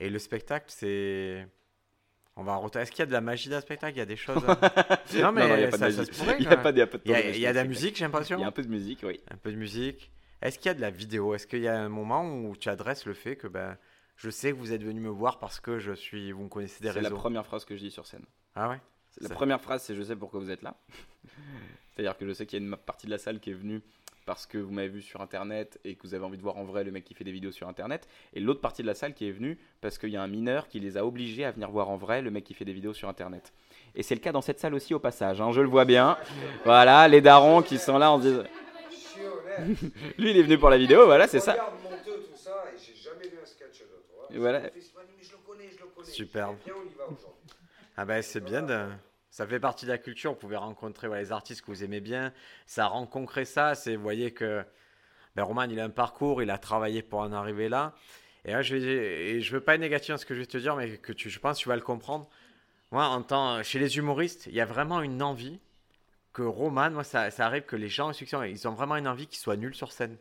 [0.00, 1.48] Et le spectacle, c'est.
[2.40, 2.84] On va en retourner.
[2.84, 3.94] Est-ce qu'il y a de la magie le spectacle?
[3.94, 4.42] Il y a des choses.
[4.42, 4.54] non,
[5.20, 6.36] Non, non, il y a pas de ça, se pourrait.
[6.38, 7.64] Il y a pas de- il y a pas de Il y a, de la
[7.64, 8.38] musique, j'ai l'impression.
[8.38, 9.20] Il y a un peu de musique, oui.
[9.30, 10.10] Un peu de musique.
[10.40, 11.34] Est-ce qu'il y a de la vidéo?
[11.34, 13.76] Est-ce qu'il y a un moment où tu adresses le fait que ben,
[14.16, 16.82] je sais que vous êtes venu me voir parce que je suis, vous me connaissez
[16.82, 17.16] des C'est la réseaux?
[17.20, 18.24] première phrase que je dis sur scène.
[18.54, 18.80] Ah ouais?
[19.20, 20.74] La première phrase, c'est je sais pourquoi vous êtes là.
[21.94, 23.82] C'est-à-dire que je sais qu'il y a une partie de la salle qui est venue
[24.26, 26.64] parce que vous m'avez vu sur internet et que vous avez envie de voir en
[26.64, 28.08] vrai le mec qui fait des vidéos sur internet.
[28.32, 30.68] Et l'autre partie de la salle qui est venue parce qu'il y a un mineur
[30.68, 32.94] qui les a obligés à venir voir en vrai le mec qui fait des vidéos
[32.94, 33.52] sur internet.
[33.94, 36.16] Et c'est le cas dans cette salle aussi au passage, hein, je le vois bien.
[36.64, 38.44] Voilà, les darons qui sont là en disant.
[40.18, 41.52] Lui il est venu pour la vidéo, voilà, c'est ça.
[41.52, 44.28] Regarde Monteux, tout ça, et j'ai jamais vu un sketch de toi.
[44.32, 44.60] Et voilà.
[44.60, 44.80] Je me fais,
[45.18, 46.10] mais je le connais, je le connais.
[46.10, 46.56] Superbe.
[47.96, 48.86] Ah ben c'est bien de...
[49.30, 52.32] Ça fait partie de la culture, vous pouvez rencontrer les artistes que vous aimez bien,
[52.66, 53.08] ça rend
[53.44, 54.64] ça, vous voyez que
[55.36, 57.94] ben, Roman il a un parcours, il a travaillé pour en arriver là,
[58.44, 58.76] et là je
[59.40, 61.38] je veux pas être négatif dans ce que je vais te dire, mais que je
[61.38, 62.28] pense que tu vas le comprendre.
[62.90, 65.60] Moi, en tant, chez les humoristes, il y a vraiment une envie
[66.32, 69.56] que Roman, moi ça, arrive que les gens ils ont vraiment une envie qu'ils soient
[69.56, 70.16] nuls sur scène.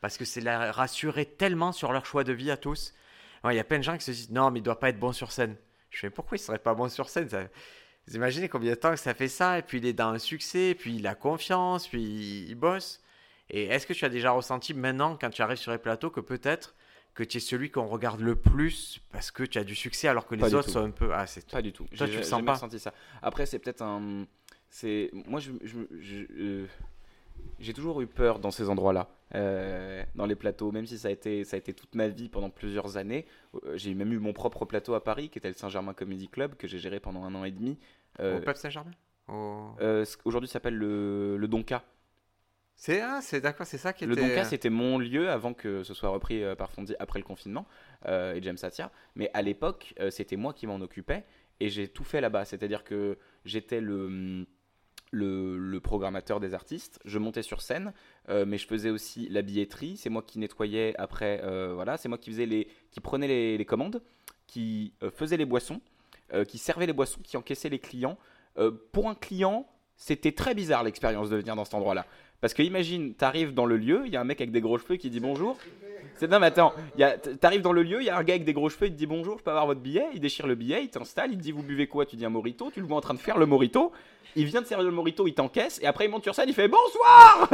[0.00, 2.94] Parce que c'est la rassurer tellement sur leur choix de vie à tous.
[3.44, 4.98] Il y a plein de gens qui se disent non, mais il doit pas être
[4.98, 5.56] bon sur scène.
[5.90, 7.28] Je fais pourquoi il serait pas bon sur scène.
[8.06, 10.18] Vous imaginez combien de temps que ça fait ça, et puis il est dans le
[10.18, 13.00] succès, puis il a confiance, puis il bosse.
[13.50, 16.20] Et est-ce que tu as déjà ressenti maintenant, quand tu arrives sur les plateaux, que
[16.20, 16.74] peut-être
[17.14, 20.26] que tu es celui qu'on regarde le plus parce que tu as du succès alors
[20.26, 20.72] que Pas les autres tout.
[20.72, 21.14] sont un peu.
[21.14, 21.86] Ah, c'est Pas du tout.
[21.96, 22.92] Toi, tu le sens pas ça.
[23.22, 24.26] Après, c'est peut-être un.
[24.68, 25.52] C'est moi, je,
[26.36, 26.66] euh,
[27.60, 29.08] j'ai toujours eu peur dans ces endroits-là.
[29.34, 32.28] Euh, dans les plateaux, même si ça a, été, ça a été toute ma vie
[32.28, 33.26] pendant plusieurs années.
[33.64, 36.54] Euh, J'ai même eu mon propre plateau à Paris, qui était le Saint-Germain Comedy Club,
[36.56, 37.78] que j'ai géré pendant un an et demi.
[38.20, 38.92] Euh, Au Peuple Saint-Germain
[39.30, 41.82] euh, Aujourd'hui, ça s'appelle le, le Donka.
[42.76, 44.28] C'est ah, c'est d'accord, c'est ça qui Le était.
[44.28, 47.66] Donka, c'était mon lieu avant que ce soit repris par Fondi après le confinement
[48.04, 48.90] et James Satia.
[49.14, 51.24] Mais à l'époque, c'était moi qui m'en occupais
[51.60, 52.44] et j'ai tout fait là-bas.
[52.44, 54.44] C'est-à-dire que j'étais le,
[55.14, 57.00] le, programmateur des artistes.
[57.04, 57.92] Je montais sur scène,
[58.28, 59.96] euh, mais je faisais aussi la billetterie.
[59.96, 61.40] C'est moi qui nettoyais après.
[61.44, 64.02] euh, voilà, c'est moi qui faisais les, qui prenais les, commandes,
[64.46, 65.80] qui euh, faisait les boissons,
[66.32, 68.18] euh, qui servait les boissons, qui encaissait les clients.
[68.58, 72.06] Euh, pour un client, c'était très bizarre l'expérience de venir dans cet endroit-là.
[72.44, 74.76] Parce que imagine, t'arrives dans le lieu, il y a un mec avec des gros
[74.76, 75.56] cheveux qui dit bonjour.
[76.16, 76.74] C'est non mais attends,
[77.40, 78.98] t'arrives dans le lieu, il y a un gars avec des gros cheveux, il te
[78.98, 81.42] dit bonjour, je peux avoir votre billet, il déchire le billet, il t'installe, il te
[81.42, 83.38] dit vous buvez quoi, tu dis un morito, tu le vois en train de faire
[83.38, 83.92] le morito,
[84.36, 86.54] il vient de servir le morito, il t'encaisse et après il monte sur scène, il
[86.54, 87.48] fait bonsoir.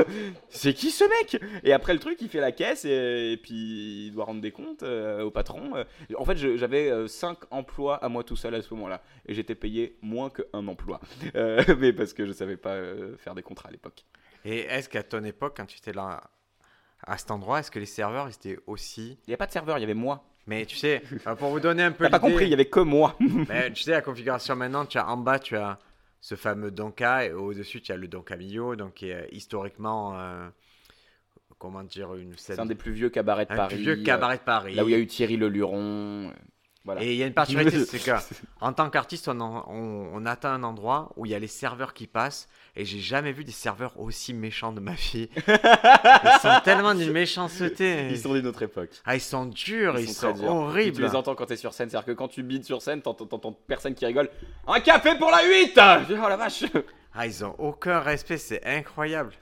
[0.49, 1.41] C'est qui ce mec?
[1.63, 4.83] Et après le truc, il fait la caisse et, puis il doit rendre des comptes
[4.83, 5.77] euh, au patron.
[5.77, 5.85] Euh,
[6.19, 9.95] En fait, j'avais 5 emplois à moi tout seul à ce moment-là et j'étais payé
[10.03, 11.01] moins qu'un emploi,
[11.37, 14.05] Euh, mais parce que je savais pas euh, faire des contrats à l'époque.
[14.45, 16.23] Et est-ce qu'à ton époque, quand tu étais là
[17.07, 19.19] à cet endroit, est-ce que les serveurs ils étaient aussi.
[19.27, 20.25] Il n'y a pas de serveur, il y avait moi.
[20.47, 22.05] Mais tu sais, euh, pour vous donner un peu.
[22.05, 23.17] T'as pas compris, il y avait que moi.
[23.49, 25.79] Mais tu sais, la configuration maintenant, tu as en bas, tu as
[26.21, 30.49] ce fameux Donka et au-dessus, tu as le Donka Mio, donc qui est historiquement, euh,
[31.59, 32.57] comment dire, une scène.
[32.57, 33.75] C'est un des plus vieux cabarets de un Paris.
[33.77, 34.73] plus vieux cabaret de Paris.
[34.73, 36.29] euh, Là où il y a eu Thierry Le Luron.
[36.29, 36.33] euh,
[36.85, 37.03] Voilà.
[37.03, 38.11] Et il y a une particularité, c'est que
[38.61, 41.47] en tant qu'artiste, on, en- on, on atteint un endroit où il y a les
[41.47, 45.29] serveurs qui passent, et j'ai jamais vu des serveurs aussi méchants de ma vie.
[45.47, 48.09] ils sont tellement d'une méchanceté.
[48.11, 48.91] Ils sont d'une autre époque.
[49.05, 50.51] Ah, ils sont durs, ils, sont, durs.
[50.51, 50.97] horribles.
[50.97, 51.91] Tu les entends quand t'es sur scène.
[51.91, 54.31] C'est-à-dire que quand tu bides sur scène, t'entends t'entends personne qui rigole.
[54.67, 56.65] Un café pour la 8 Oh la vache
[57.15, 59.33] Ah, ils ont aucun respect, c'est incroyable.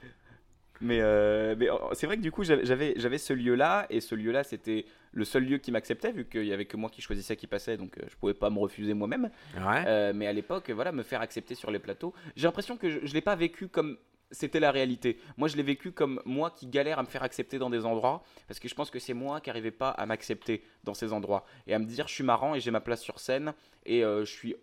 [0.81, 4.15] Mais, euh, mais euh, c'est vrai que du coup, j'avais- j'avais ce lieu-là, et ce
[4.15, 7.35] lieu-là, c'était le seul lieu qui m'acceptait, vu qu'il y avait que moi qui choisissais
[7.35, 9.29] qui passait, donc euh, je pouvais pas me refuser moi-même.
[9.57, 9.83] Ouais.
[9.87, 12.99] Euh, mais à l'époque, voilà, me faire accepter sur les plateaux, j'ai l'impression que je,
[13.03, 13.97] je l'ai pas vécu comme
[14.31, 15.17] c'était la réalité.
[15.37, 18.23] Moi, je l'ai vécu comme moi qui galère à me faire accepter dans des endroits,
[18.47, 21.45] parce que je pense que c'est moi qui n'arrivais pas à m'accepter dans ces endroits
[21.65, 23.53] et à me dire je suis marrant et j'ai ma place sur scène
[23.87, 24.55] et euh, je suis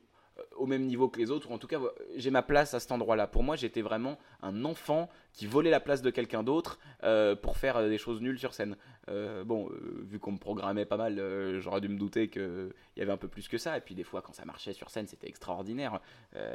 [0.56, 1.78] au même niveau que les autres, ou en tout cas,
[2.16, 3.26] j'ai ma place à cet endroit-là.
[3.26, 7.56] Pour moi, j'étais vraiment un enfant qui volait la place de quelqu'un d'autre euh, pour
[7.58, 8.76] faire euh, des choses nulles sur scène.
[9.08, 9.68] Euh, bon,
[10.02, 11.20] vu qu'on me programmait pas mal,
[11.60, 13.76] j'aurais dû me douter qu'il y avait un peu plus que ça.
[13.76, 16.00] Et puis des fois, quand ça marchait sur scène, c'était extraordinaire.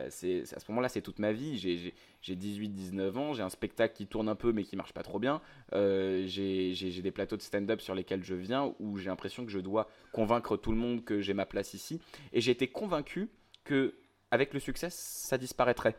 [0.10, 1.58] C'est à ce moment-là, c'est toute ma vie.
[1.58, 4.94] J'ai- J'ai j'ai 18-19 ans, j'ai un spectacle qui tourne un peu mais qui marche
[4.94, 5.42] pas trop bien.
[5.72, 9.88] J'ai des plateaux de stand-up sur lesquels je viens où j'ai l'impression que je dois
[10.12, 12.00] convaincre tout le monde que j'ai ma place ici.
[12.34, 13.30] Et j'ai été convaincu
[13.64, 13.96] que
[14.32, 15.96] avec le succès, ça disparaîtrait.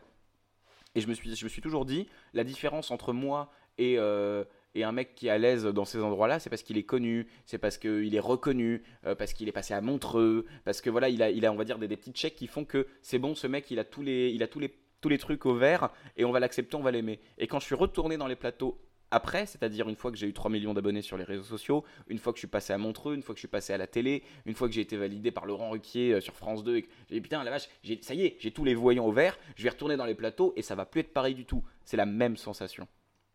[0.95, 4.43] Et je me suis, je me suis toujours dit, la différence entre moi et, euh,
[4.75, 7.27] et un mec qui est à l'aise dans ces endroits-là, c'est parce qu'il est connu,
[7.45, 11.09] c'est parce qu'il est reconnu, euh, parce qu'il est passé à Montreux, parce que voilà,
[11.09, 13.19] il a, il a on va dire, des, des petits checks qui font que c'est
[13.19, 15.55] bon, ce mec, il a tous les, il a tous les, tous les trucs au
[15.55, 17.19] vert, et on va l'accepter, on va l'aimer.
[17.37, 18.79] Et quand je suis retourné dans les plateaux
[19.13, 22.17] après, c'est-à-dire une fois que j'ai eu 3 millions d'abonnés sur les réseaux sociaux, une
[22.17, 23.87] fois que je suis passé à Montreux, une fois que je suis passé à la
[23.87, 26.81] télé, une fois que j'ai été validé par Laurent Ruquier euh, sur France 2, et
[26.81, 29.11] que j'ai dit putain la vache, j'ai- ça y est, j'ai tous les voyants au
[29.11, 31.63] vert, je vais retourner dans les plateaux et ça va plus être pareil du tout.
[31.85, 32.87] C'est la même sensation.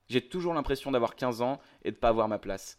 [0.08, 2.78] J'ai toujours l'impression d'avoir 15 ans et de pas avoir ma place.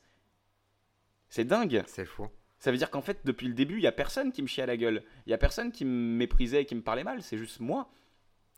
[1.29, 1.83] C'est dingue.
[1.87, 2.27] C'est fou.
[2.57, 4.61] Ça veut dire qu'en fait, depuis le début, il y a personne qui me chie
[4.61, 5.03] à la gueule.
[5.25, 7.21] Il y a personne qui me méprisait et qui me parlait mal.
[7.21, 7.89] C'est juste moi.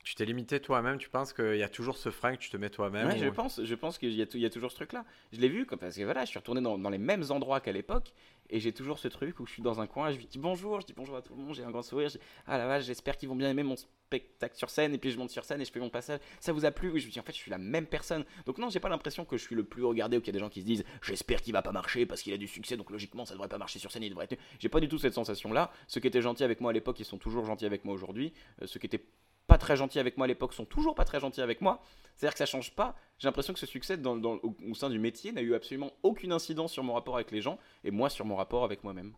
[0.03, 2.57] Tu t'es limité toi-même, tu penses qu'il y a toujours ce frein que tu te
[2.57, 5.05] mets toi-même Ouais, je ou- pense, je pense qu'il y, a y toujours ce truc-là.
[5.31, 7.71] Je l'ai vu parce que voilà, je suis retourné dans, dans les mêmes endroits qu'à
[7.71, 8.13] l'époque
[8.49, 10.81] et j'ai toujours ce truc où je suis dans un coin, je lui dis bonjour,
[10.81, 12.65] je dis bonjour à tout le monde, j'ai un grand sourire, je dis ah la
[12.67, 15.45] vache, j'espère qu'ils vont bien aimer mon spectacle sur scène et puis je monte sur
[15.45, 16.19] scène et je fais mon passage.
[16.39, 16.89] Ça vous a plu?
[16.89, 18.25] Oui, je me dis en fait, je suis la même personne.
[18.47, 20.33] Donc non, j'ai pas l'impression que je suis le plus regardé ou qu'il y a
[20.33, 22.75] des gens qui se disent j'espère qu'il va pas marcher parce qu'il a du succès
[22.75, 24.39] donc logiquement ça devrait pas marcher sur scène, il devrait être.
[24.59, 25.71] J'ai pas du tout cette sensation-là.
[25.87, 28.33] Ceux qui étaient gentils avec moi à l'époque, ils sont toujours gentils avec moi aujourd'hui.
[28.61, 29.03] Euh, ceux qui étaient
[29.47, 31.81] pas très gentils avec moi à l'époque sont toujours pas très gentils avec moi.
[32.15, 32.95] C'est-à-dire que ça change pas.
[33.19, 35.91] J'ai l'impression que ce succès dans, dans- au, au sein du métier n'a eu absolument
[36.03, 39.13] aucune incidence sur mon rapport avec les gens et moi sur mon rapport avec moi-même.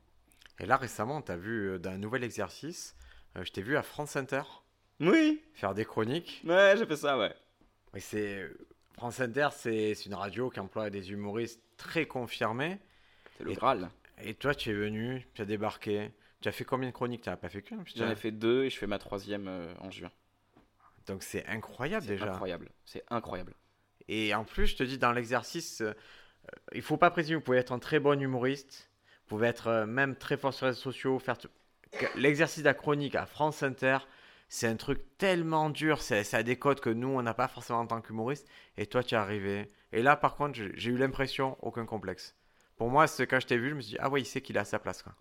[0.60, 2.96] Et là, récemment, tu as vu euh, d'un nouvel exercice.
[3.38, 4.44] euh, je t'ai vu à France Inter
[5.00, 6.42] Oui, faire des chroniques.
[6.46, 7.34] ouais, j'ai fait ça, ouais.
[7.96, 8.58] Et c'est euh,
[8.94, 12.78] France Inter, c'est c'est une radio qui emploie des humoristes très confirmés.
[13.38, 13.90] C'est le Et- Graal.
[14.24, 16.12] Et toi, tu es venu, tu as débarqué.
[16.44, 17.22] Tu as fait combien de chroniques?
[17.22, 17.82] Tu n'as pas fait qu'une.
[17.96, 20.12] J'en ai fait deux et je fais ma troisième euh, en juin.
[21.08, 22.26] Donc c'est incroyable déjà.
[22.34, 22.70] incroyable.
[22.86, 23.54] C'est incroyable.
[24.10, 25.94] Et en plus, je te dis, dans l'exercice, euh,
[26.74, 28.90] il faut pas présumer, vous pouvez être un très bon humoriste,
[29.24, 31.38] vous pouvez être euh, même très fort sur les réseaux sociaux, faire
[32.16, 34.00] L'exercice de la chronique à France Inter,
[34.50, 37.48] c'est un truc tellement dur, c'est- ça a des codes que nous, on n'a pas
[37.48, 38.50] forcément en tant qu'humoriste.
[38.78, 42.36] Et toi, tu es arrivé, Et là, par contre, j'ai eu l'impression, aucun complexe.
[42.78, 44.42] Pour moi, c'est quand je t'ai vu, je me suis dit, ah ouais, il sait
[44.42, 45.04] qu'il est à sa place.
[45.04, 45.14] Quoi.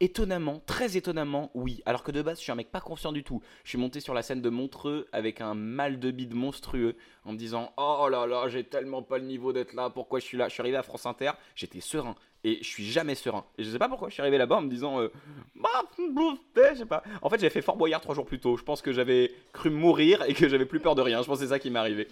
[0.00, 1.82] Étonnamment, très étonnamment, oui.
[1.84, 3.42] Alors que de base, je suis un mec pas confiant du tout.
[3.64, 6.94] Je suis monté sur la scène de Montreux avec un mal de bide monstrueux
[7.24, 10.24] en me disant Oh là là, j'ai tellement pas le niveau d'être là, pourquoi je
[10.24, 12.14] suis là Je suis arrivé à France Inter, j'étais serein.
[12.44, 13.44] Et je suis jamais serein.
[13.58, 15.08] Et je sais pas pourquoi je suis arrivé là-bas en me disant euh,
[15.56, 15.68] Bah,
[15.98, 17.02] je sais pas.
[17.20, 18.56] En fait, j'avais fait Fort Boyard trois jours plus tôt.
[18.56, 21.20] Je pense que j'avais cru mourir et que j'avais plus peur de rien.
[21.22, 22.06] Je pense c'est ça qui m'est arrivé.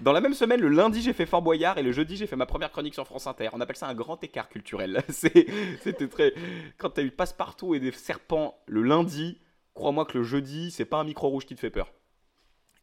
[0.00, 2.36] Dans la même semaine, le lundi, j'ai fait Fort Boyard et le jeudi, j'ai fait
[2.36, 3.48] ma première chronique sur France Inter.
[3.52, 5.02] On appelle ça un grand écart culturel.
[5.08, 6.34] C'était très.
[6.76, 9.38] Quand t'as eu passe-partout et des serpents le lundi,
[9.74, 11.92] crois-moi que le jeudi, c'est pas un micro rouge qui te fait peur.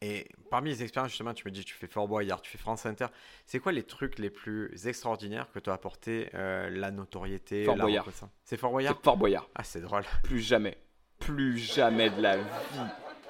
[0.02, 2.86] Et parmi les expériences, justement, tu me dis, tu fais Fort Boyard, tu fais France
[2.86, 3.08] Inter.
[3.44, 7.84] C'est quoi les trucs les plus extraordinaires que t'as apporté euh, la notoriété Fort la
[7.84, 8.06] Boyard.
[8.42, 8.94] C'est Fort Boyard?
[8.96, 9.50] C'est Fort Boyard.
[9.54, 10.04] Ah, c'est drôle.
[10.22, 10.78] Plus jamais.
[11.18, 12.44] Plus jamais de la vie.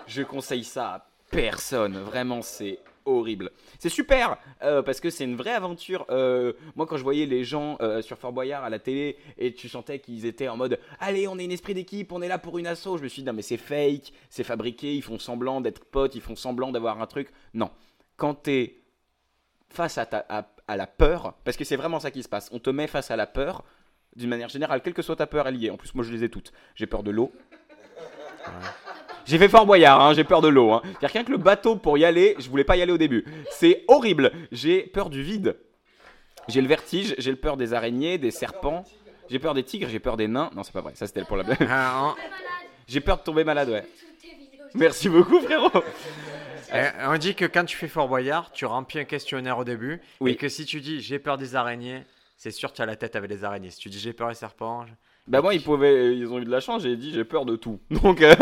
[0.06, 1.98] Je conseille ça à personne.
[1.98, 3.50] Vraiment, c'est horrible.
[3.78, 6.04] C'est super euh, parce que c'est une vraie aventure.
[6.10, 9.54] Euh, moi, quand je voyais les gens euh, sur Fort Boyard à la télé et
[9.54, 12.38] tu sentais qu'ils étaient en mode Allez, on est une esprit d'équipe, on est là
[12.38, 12.96] pour une asso.
[12.98, 16.14] Je me suis dit Non, mais c'est fake, c'est fabriqué, ils font semblant d'être potes,
[16.14, 17.30] ils font semblant d'avoir un truc.
[17.54, 17.70] Non.
[18.16, 18.80] Quand t'es
[19.68, 22.86] face à la peur, parce que c'est vraiment ça qui se passe, on te met
[22.86, 23.64] face à la peur.
[24.14, 25.70] D'une manière générale, quelle que soit ta peur, elle y est.
[25.70, 26.50] En plus, moi, je les ai toutes.
[26.74, 27.32] J'ai peur de l'eau.
[29.26, 30.72] J'ai fait Fort Boyard, hein, j'ai peur de l'eau.
[30.72, 30.82] Hein.
[30.84, 33.24] C'est-à-dire qu'avec le bateau pour y aller, je voulais pas y aller au début.
[33.50, 34.30] C'est horrible.
[34.52, 35.56] J'ai peur du vide.
[36.48, 38.84] J'ai le vertige, j'ai le peur des araignées, des serpents.
[39.28, 40.50] J'ai peur des tigres, j'ai peur des nains.
[40.54, 41.66] Non, c'est pas vrai, ça c'était pour la blague.
[41.68, 42.14] Ah,
[42.86, 43.84] J'ai peur de tomber malade, ouais.
[44.74, 45.82] Merci beaucoup, frérot.
[46.72, 50.00] Eh, on dit que quand tu fais Fort Boyard, tu remplis un questionnaire au début.
[50.20, 50.32] Oui.
[50.32, 52.04] Et que si tu dis j'ai peur des araignées,
[52.36, 53.70] c'est sûr que tu as la tête avec les araignées.
[53.70, 54.84] Si tu dis j'ai peur des serpents,
[55.28, 56.82] Bah moi ils pouvaient, ils ont eu de la chance.
[56.82, 57.80] J'ai dit j'ai peur de tout.
[57.90, 58.34] Donc euh,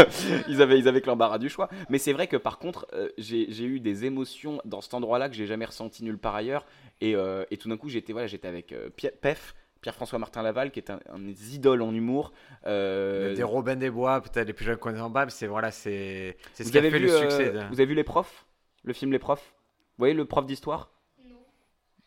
[0.49, 1.68] ils avaient, ils avaient que l'embarras du choix.
[1.89, 5.35] Mais c'est vrai que par contre euh, j'ai eu des émotions dans cet endroit-là que
[5.35, 6.66] j'ai jamais ressenti nulle part ailleurs.
[7.01, 8.89] Et, euh, et tout d'un coup j'étais voilà, j'étais avec euh,
[9.20, 9.55] Pef.
[9.80, 12.32] Pierre-François Martin Laval, qui est un, un des idoles en humour.
[12.66, 16.39] Euh, des Robin des Bois, peut-être les plus jeunes connaissent en Bab, c'est voilà, c'est
[16.55, 17.53] c'est ce qui a fait vu, le succès.
[17.68, 18.47] vous avez vu Les Profs?
[18.82, 19.53] Le film Les Profs?
[19.97, 20.91] Vous voyez le prof d'histoire?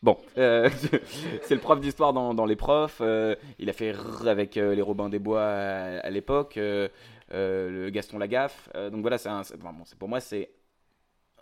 [0.02, 0.70] Bon, euh,
[1.42, 2.98] c'est le prof d'histoire dans, dans Les Profs.
[3.00, 7.90] euh, il a fait rrr avec euh, les Robins des Bois à, à l'époque, le
[7.90, 8.68] Gaston Lagaffe.
[8.92, 10.50] donc voilà, c'est enfin, bon, pour moi, c'est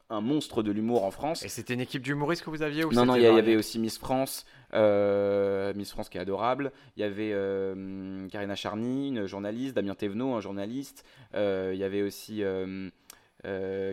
[0.09, 1.43] un monstre de l'humour en France.
[1.43, 3.79] Et c'était une équipe d'humoristes que vous aviez ou Non, non, il y, avait aussi
[3.79, 6.73] Miss France, Miss France qui est adorable.
[6.97, 7.35] Il y avait
[8.31, 11.05] Karina Charny, une journaliste, Damien Thévenot, un journaliste.
[11.35, 12.43] Il y avait aussi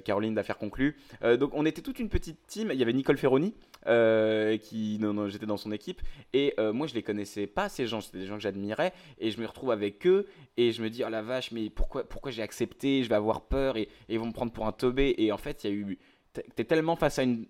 [0.05, 0.95] Caroline d'Affaires Conclues.
[1.23, 2.69] Donc on était toute une petite team.
[2.71, 3.55] Il y avait Nicole Ferroni,
[3.87, 6.01] euh, qui, non, non, j'étais dans son équipe.
[6.33, 8.01] Et euh, moi, je les connaissais pas, ces gens.
[8.01, 8.93] C'était des gens que j'admirais.
[9.19, 10.27] Et je me retrouve avec eux.
[10.57, 13.03] Et je me dis, oh la vache, mais pourquoi, pourquoi j'ai accepté?
[13.03, 15.15] Je vais avoir peur et, ils vont me prendre pour un teubé.
[15.17, 15.97] Et en fait, il y a eu.
[16.33, 17.45] t'es- T'es tellement face à une.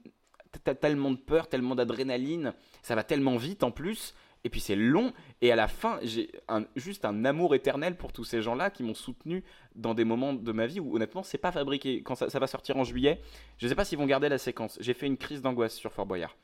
[0.63, 2.53] T'as tellement de peur, tellement d'adrénaline,
[2.84, 4.13] ça va tellement vite en plus,
[4.43, 8.11] et puis c'est long, et à la fin, j'ai un- juste un amour éternel pour
[8.11, 9.43] tous ces gens-là qui m'ont soutenu
[9.75, 12.01] dans des moments de ma vie où honnêtement, c'est pas fabriqué.
[12.03, 13.21] Quand ça, ça va sortir en juillet,
[13.57, 14.77] je sais pas s'ils vont garder la séquence.
[14.81, 16.35] J'ai fait une crise d'angoisse sur Fort Boyard.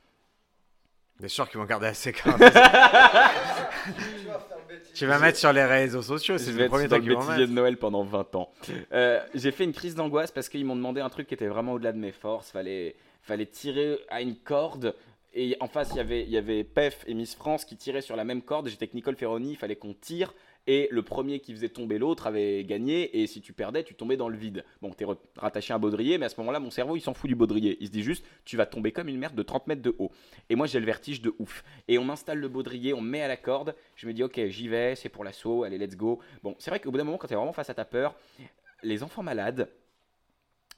[1.20, 2.40] Bien sûr qu'ils vont garder la séquence?
[4.94, 7.46] Tu vas mettre sur les réseaux sociaux, c'est le premier truc le de.
[7.48, 8.52] Noël pendant 20 ans.
[8.94, 11.74] Euh, j'ai fait une crise d'angoisse parce qu'ils m'ont demandé un truc qui était vraiment
[11.74, 12.52] au-delà de mes forces.
[12.52, 14.96] Fallait, fallait tirer à une corde.
[15.34, 18.42] Et en face, il y avait, Pef et Miss France qui tiraient sur la même
[18.42, 18.68] corde.
[18.68, 20.34] J'étais avec Nicole Ferroni, il fallait qu'on tire.
[20.68, 23.22] Et le premier qui faisait tomber l'autre avait gagné.
[23.22, 24.66] Et si tu perdais, tu tombais dans le vide.
[24.82, 25.06] Bon, t'es
[25.38, 27.78] rattaché à un baudrier, mais à ce moment-là, mon cerveau, il s'en fout du baudrier.
[27.80, 30.12] Il se dit juste, tu vas tomber comme une merde de 30 mètres de haut.
[30.50, 31.64] Et moi, j'ai le vertige de ouf.
[31.88, 33.76] Et on installe le baudrier, on met à la corde.
[33.96, 36.20] Je me dis, ok, j'y vais, c'est pour l'assaut, allez, let's go.
[36.44, 38.16] Bon, c'est vrai qu'au bout d'un moment, quand t'es vraiment face à ta peur,
[38.84, 39.70] les enfants malades,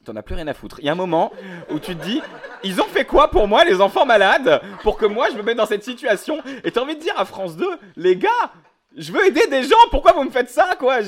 [0.03, 0.79] t'en as plus rien à foutre.
[0.79, 1.31] Il y a un moment
[1.69, 2.21] où tu te dis,
[2.63, 5.57] ils ont fait quoi pour moi, les enfants malades, pour que moi je me mette
[5.57, 6.41] dans cette situation?
[6.63, 7.65] Et t'as envie de dire à France 2,
[7.97, 8.29] les gars,
[8.97, 10.99] je veux aider des gens, pourquoi vous me faites ça, quoi?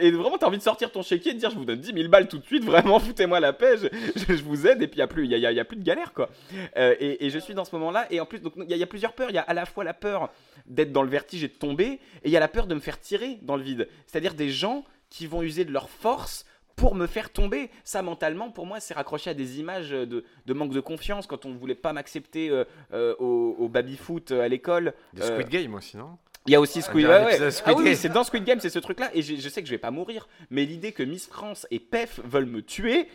[0.00, 1.92] Et vraiment, t'as envie de sortir ton chéquier et de dire, je vous donne 10
[1.94, 3.76] 000 balles tout de suite, vraiment, foutez-moi la paix,
[4.16, 6.12] je, vous aide, et puis il n'y a, plus- a, y a- plus de galère,
[6.12, 6.28] quoi.
[6.76, 9.30] Euh, et, je suis dans ce moment-là, et en plus, il y a plusieurs peurs.
[9.30, 10.28] Il y a à la fois la peur
[10.66, 12.80] d'être dans le vertige et de tomber, et il y a la peur de me
[12.80, 13.86] faire tirer dans le vide.
[14.08, 16.44] C'est-à-dire des gens qui vont user de leur force
[16.76, 17.70] pour me faire tomber.
[17.84, 21.44] Ça, mentalement, pour moi, c'est raccroché à des images de, de manque de confiance quand
[21.46, 24.92] on ne voulait pas m'accepter euh, euh, au, au baby-foot euh, à l'école.
[25.12, 26.18] Des Euh, Squid Game aussi, non?
[26.46, 27.50] Il y a aussi Squid, ouais, ouais.
[27.50, 27.94] Squid Ah oui, Game.
[27.94, 29.10] c'est dans Squid Game, c'est ce truc-là.
[29.14, 30.28] Et je, je sais que je vais pas mourir.
[30.50, 33.08] Mais l'idée que Miss France et Pef veulent me tuer,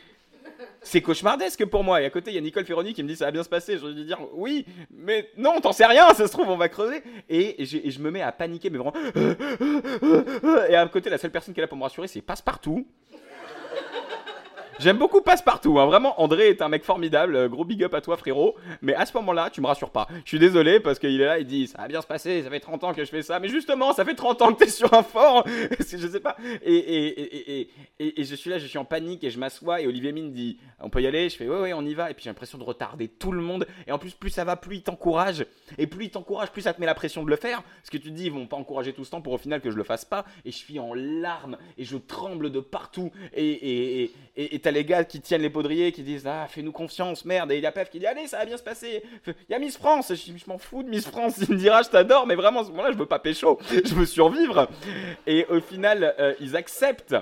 [0.82, 2.02] c'est cauchemardesque pour moi.
[2.02, 3.50] Et à côté, il y a Nicole Ferroni qui me dit ça va bien se
[3.50, 3.78] passer.
[3.78, 6.66] Je lui dis dire oui, mais non, t'en sais rien, ça se trouve, on va.
[7.30, 8.94] Et, j'ai- et je me mets à paniquer, mais vraiment.
[10.70, 12.88] Et à côté, la seule personne qui est là pour me rassurer, c'est Passe-Partout.
[14.80, 15.78] J'aime beaucoup Passepartout.
[15.78, 15.88] Hein.
[15.88, 17.36] Vraiment, André est un mec formidable.
[17.36, 18.56] Euh, Gros big up à toi, frérot.
[18.82, 20.08] Mais à ce moment-là, tu me rassures pas.
[20.24, 22.50] Je suis désolé parce qu'il est là, il dit Ça va bien se passer, ça
[22.50, 23.42] fait 30 ans que je fais ça.
[23.42, 25.46] Mais justement, ça fait 30 ans que t'es sur un fort.
[25.80, 26.38] je sais pas.
[26.64, 27.62] Et, et,
[28.00, 29.82] et, et, je suis là, je suis en panique et je m'assois.
[29.82, 31.28] Et Olivier Mine dit On peut y aller?
[31.28, 32.10] Je fais Ouais, ouais, on y va.
[32.10, 33.68] Et puis j'ai l'impression de retarder tout le monde.
[33.86, 35.46] Et en plus, plus ça va, plus il t'encourage.
[35.78, 37.64] Et plus il t'encourage, plus ça te met la pression de le faire.
[37.64, 39.72] Parce que tu dis Ils vont pas encourager tout ce temps pour au final que
[39.72, 40.24] je le fasse pas.
[40.46, 43.12] Et je suis en larmes et je tremble de partout.
[43.34, 47.52] Et, et, et, les gars qui tiennent les poudriers qui disent Ah, fais-nous confiance, merde.
[47.52, 49.04] Et il y a Pef qui dit Allez, ça va bien se passer.
[49.28, 50.14] Il y a Miss France.
[50.14, 51.38] Je, je m'en fous de Miss France.
[51.42, 53.60] Il me dira Je t'adore, mais vraiment, à ce moment-là, je veux pas pécho.
[53.70, 54.70] Je veux survivre.
[55.28, 57.16] Et au final, euh, ils acceptent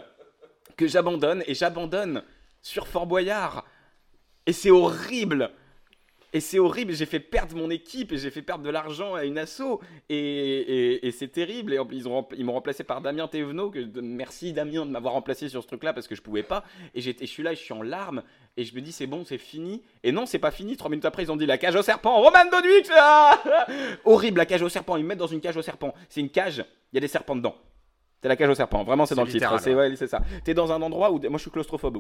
[0.76, 1.44] que j'abandonne.
[1.48, 2.24] Et j'abandonne
[2.62, 3.66] sur Fort Boyard.
[4.46, 5.52] Et c'est horrible.
[6.34, 9.24] Et c'est horrible, j'ai fait perdre mon équipe et j'ai fait perdre de l'argent à
[9.24, 9.80] une asso.
[10.10, 11.74] Et, c'est terrible.
[11.74, 13.72] Et ils, m'ont remplacé par Damien Thévenot.
[14.02, 16.66] Merci Damien de m'avoir remplacé sur ce truc-là parce que je pouvais pas.
[16.94, 18.24] Et je suis là, je suis en larmes.
[18.58, 19.84] Et je me dis, c'est bon, c'est fini.
[20.04, 20.76] Et non, c'est pas fini.
[20.76, 22.22] Trois minutes après, ils ont dit la cage au serpent.
[22.22, 23.42] Roman Dodwick ah
[24.06, 24.98] Horrible, la cage au serpent.
[24.98, 25.94] Ils me mettent dans une cage au serpent.
[26.10, 27.56] C'est une cage, il y a des serpents dedans.
[28.22, 29.60] C'est la cage au serpent, vraiment c'est dans le titre.
[29.60, 30.22] C'est ouais, ça.
[30.44, 31.98] T'es dans un endroit où moi je suis claustrophobe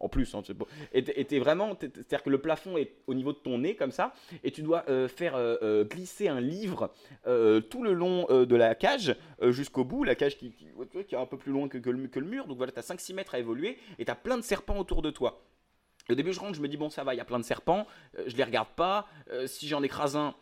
[0.00, 0.34] en plus.
[0.34, 0.42] Hein,
[0.92, 4.14] et t'es vraiment, c'est-à-dire que le plafond est au niveau de ton nez comme ça,
[4.42, 6.92] et tu dois euh, faire euh, euh, glisser un livre
[7.70, 11.36] tout le long de la cage jusqu'au bout, la cage qui, qui, est un peu
[11.36, 12.46] plus loin que, le, que le, mur.
[12.46, 15.42] Donc voilà, t'as 5-6 mètres à évoluer et t'as plein de serpents autour de toi.
[16.10, 17.44] Au début, je rentre, je me dis bon ça va, il y a plein de
[17.44, 17.86] serpents,
[18.26, 19.06] je les regarde pas.
[19.46, 20.34] si j'en écrase un,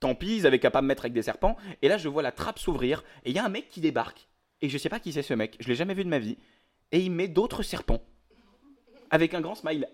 [0.00, 1.56] Tant pis, ils avaient qu'à pas me mettre avec des serpents.
[1.82, 4.28] Et là, je vois la trappe s'ouvrir et il y a un mec qui débarque.
[4.60, 6.38] Et je sais pas qui c'est ce mec, je l'ai jamais vu de ma vie.
[6.92, 8.02] Et il met d'autres serpents.
[9.10, 9.88] Avec un grand smile.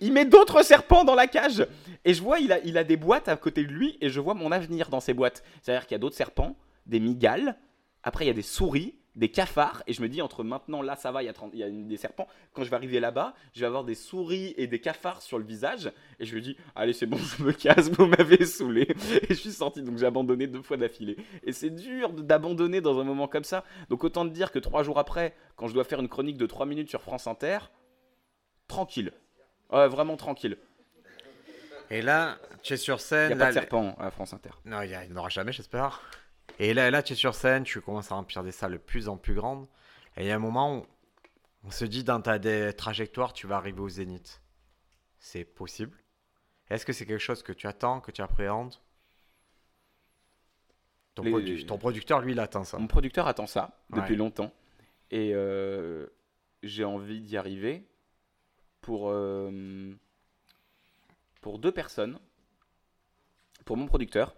[0.00, 1.66] Il met d'autres serpents dans la cage.
[2.04, 4.20] Et je vois, il a, il a des boîtes à côté de lui et je
[4.20, 5.42] vois mon avenir dans ces boîtes.
[5.62, 6.56] C'est-à-dire qu'il y a d'autres serpents,
[6.86, 7.58] des migales.
[8.02, 10.94] Après, il y a des souris des cafards et je me dis entre maintenant là
[10.94, 12.28] ça va il y a, il y a des serpents.
[12.52, 15.44] Quand je vais arriver là-bas je vais avoir des souris et des cafards sur le
[15.44, 18.88] visage et je me dis allez c'est bon je me casse vous m'avez saoulé.
[19.22, 19.82] Et je suis sorti.
[19.82, 21.16] Donc j'ai abandonné deux fois d'affilée.
[21.42, 23.64] Et c'est dur d'abandonner dans un moment comme ça.
[23.88, 26.46] Donc autant te dire que trois jours après quand je dois faire une chronique de
[26.46, 27.58] trois minutes sur France Inter
[28.68, 29.12] tranquille.
[29.72, 30.56] Ouais, vraiment tranquille.
[31.90, 34.50] Et là tu es sur scène il n'y a pas de serpent à France Inter.
[34.64, 36.00] Non il n'y en aura jamais j'espère
[36.60, 39.08] et là, là, tu es sur scène, tu commences à remplir des salles de plus
[39.08, 39.66] en plus grandes.
[40.18, 40.86] Et il y a un moment où
[41.64, 42.38] on se dit dans ta
[42.74, 44.42] trajectoire, tu vas arriver au zénith.
[45.18, 45.96] C'est possible
[46.68, 48.74] Est-ce que c'est quelque chose que tu attends, que tu appréhendes?
[51.14, 52.78] Ton, producteur, lui, il attend ça.
[52.78, 54.52] Mon producteur attend ça depuis longtemps.
[55.10, 56.06] Et euh,
[56.62, 57.86] j'ai envie d'y arriver
[58.82, 59.94] pour, euh,
[61.40, 62.18] pour deux personnes.
[63.64, 64.34] Pour mon producteur,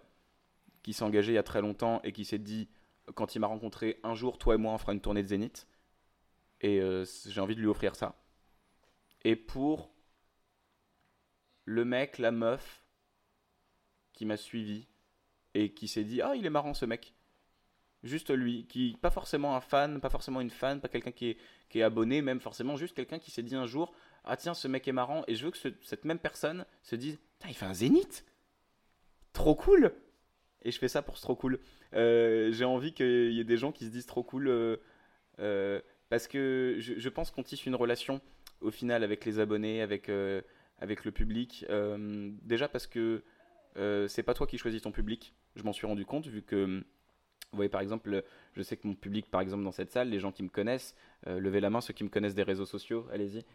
[0.83, 2.69] qui s'est engagé il y a très longtemps et qui s'est dit,
[3.15, 5.67] quand il m'a rencontré, un jour, toi et moi, on fera une tournée de Zénith.
[6.61, 8.15] Et euh, j'ai envie de lui offrir ça.
[9.23, 9.91] Et pour
[11.65, 12.83] le mec, la meuf,
[14.13, 14.87] qui m'a suivi
[15.53, 17.15] et qui s'est dit, ah, il est marrant ce mec.
[18.03, 21.37] Juste lui, qui pas forcément un fan, pas forcément une fan, pas quelqu'un qui est,
[21.69, 23.93] qui est abonné, même forcément juste quelqu'un qui s'est dit un jour,
[24.25, 27.17] ah tiens, ce mec est marrant, et je veux que cette même personne se dise,
[27.47, 28.25] il fait un zénith
[29.31, 29.93] Trop cool
[30.63, 31.59] et je fais ça pour trop cool.
[31.93, 34.77] Euh, j'ai envie qu'il y ait des gens qui se disent trop cool euh,
[35.39, 38.21] euh, parce que je, pense qu'on tisse une relation
[38.61, 40.09] au final avec les abonnés, avec,
[40.79, 41.65] avec le public.
[42.43, 43.23] déjà parce que
[44.07, 46.83] c'est pas toi qui choisis ton public, je m'en suis rendu compte vu que.
[47.51, 50.19] Vous voyez, par exemple, je sais que mon public, par exemple, dans cette salle, les
[50.19, 50.95] gens qui me connaissent,
[51.27, 53.45] levez la main, ceux qui me connaissent des réseaux sociaux, allez-y.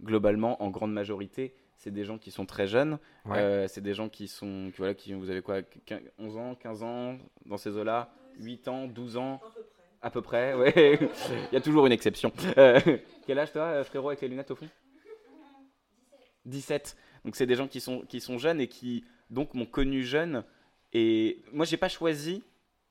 [0.00, 2.98] Globalement, en grande majorité, c'est des gens qui sont très jeunes.
[3.28, 5.60] Euh, c'est des gens qui sont, qui, voilà, qui, vous avez quoi,
[6.18, 9.40] 11 ans, 15 ans, dans ces eaux-là, 8 ans, 12 ans
[10.00, 10.98] À peu près, ouais.
[11.50, 12.32] Il y a toujours une exception.
[12.56, 12.80] Euh,
[13.26, 14.68] quel âge toi, euh, frérot, avec les lunettes au fond?
[16.44, 16.96] 17.
[17.24, 20.44] Donc c'est des gens qui sont, qui sont jeunes et qui donc m'ont connu jeune.
[20.92, 22.42] Et moi, j'ai pas choisi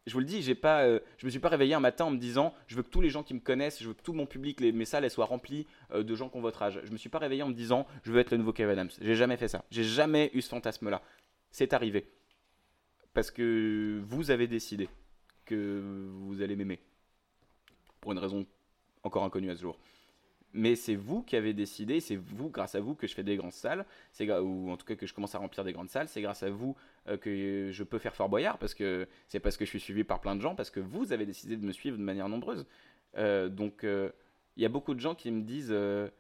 [0.08, 2.12] je vous le dis, j'ai pas, euh, je me suis pas réveillé un matin en
[2.12, 4.14] me disant, je veux que tous les gens qui me connaissent, je veux que tout
[4.14, 6.80] mon public, les, mes salles, elles soient remplies euh, de gens qui ont votre âge.
[6.84, 8.90] Je me suis pas réveillé en me disant, je veux être le nouveau Kevin Adams.
[9.00, 9.64] J'ai jamais fait ça.
[9.70, 11.02] J'ai jamais eu ce fantasme-là.
[11.52, 12.08] C'est arrivé
[13.14, 14.90] parce que vous avez décidé
[15.46, 16.80] que vous allez m'aimer
[18.00, 18.48] pour une raison
[19.04, 19.78] encore inconnue à ce jour
[20.54, 23.36] mais c'est vous qui avez décidé, c'est vous, grâce à vous, que je fais des
[23.36, 23.86] grandes salles,
[24.20, 26.50] ou en tout cas que je commence à remplir des grandes salles, c'est grâce à
[26.50, 26.76] vous
[27.22, 30.22] que je peux faire Fort Boyard, parce que c'est parce que je suis suivi par
[30.22, 32.66] plein de gens, parce que vous avez décidé de me suivre de manière nombreuse.
[33.18, 34.12] Euh, donc euh,
[34.56, 36.12] il y a beaucoup de gens qui me disent que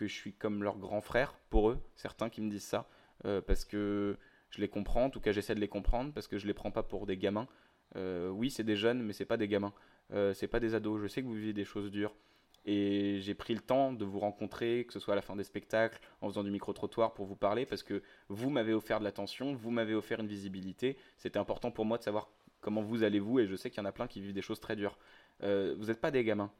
[0.00, 2.88] je suis comme leur grand frère pour eux, certains qui me disent ça,
[3.46, 4.16] parce que
[4.50, 6.70] je les comprends, en tout cas j'essaie de les comprendre, parce que je les prends
[6.70, 7.48] pas pour des gamins.
[7.96, 9.72] oui, c'est des jeunes, mais c'est pas des gamins,
[10.34, 11.00] c'est pas des ados.
[11.02, 12.14] Je sais que vous vivez des choses dures.
[12.64, 15.44] Et j'ai pris le temps de vous rencontrer, que ce soit à la fin des
[15.44, 19.54] spectacles, en faisant du micro-trottoir pour vous parler, parce que vous m'avez offert de l'attention,
[19.54, 20.96] vous m'avez offert une visibilité.
[21.18, 23.88] C'était important pour moi de savoir comment vous allez-vous, et je sais qu'il y en
[23.88, 24.96] a plein qui vivent des choses très dures.
[25.42, 26.52] Euh, vous n'êtes pas des gamins.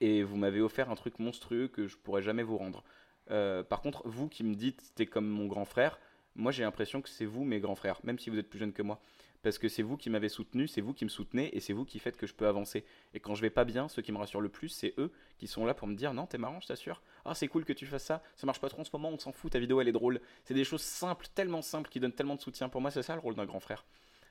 [0.00, 2.84] Et vous m'avez offert un truc monstrueux que je pourrais jamais vous rendre.
[3.30, 5.98] Euh, par contre, vous qui me dites t'es comme mon grand frère,
[6.36, 8.72] moi j'ai l'impression que c'est vous mes grands frères, même si vous êtes plus jeune
[8.72, 9.00] que moi.
[9.42, 11.84] Parce que c'est vous qui m'avez soutenu, c'est vous qui me soutenez et c'est vous
[11.84, 12.84] qui faites que je peux avancer.
[13.14, 15.46] Et quand je vais pas bien, ceux qui me rassurent le plus, c'est eux qui
[15.46, 17.02] sont là pour me dire non, t'es marrant, je t'assure.
[17.24, 19.18] Ah, c'est cool que tu fasses ça, ça marche pas trop en ce moment, on
[19.18, 20.20] s'en fout, ta vidéo elle est drôle.
[20.44, 22.68] C'est des choses simples, tellement simples, qui donnent tellement de soutien.
[22.68, 23.84] Pour moi, c'est ça le rôle d'un grand frère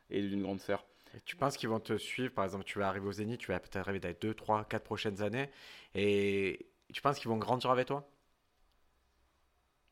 [0.10, 0.86] et d'une grande sœur.
[1.16, 2.34] Et tu penses qu'ils vont te suivre?
[2.34, 4.66] Par exemple, tu vas arriver au Zénith, tu vas peut-être arriver dans les 2, 3,
[4.66, 5.49] 4 prochaines années.
[5.95, 8.10] Et tu penses qu'ils vont grandir avec toi?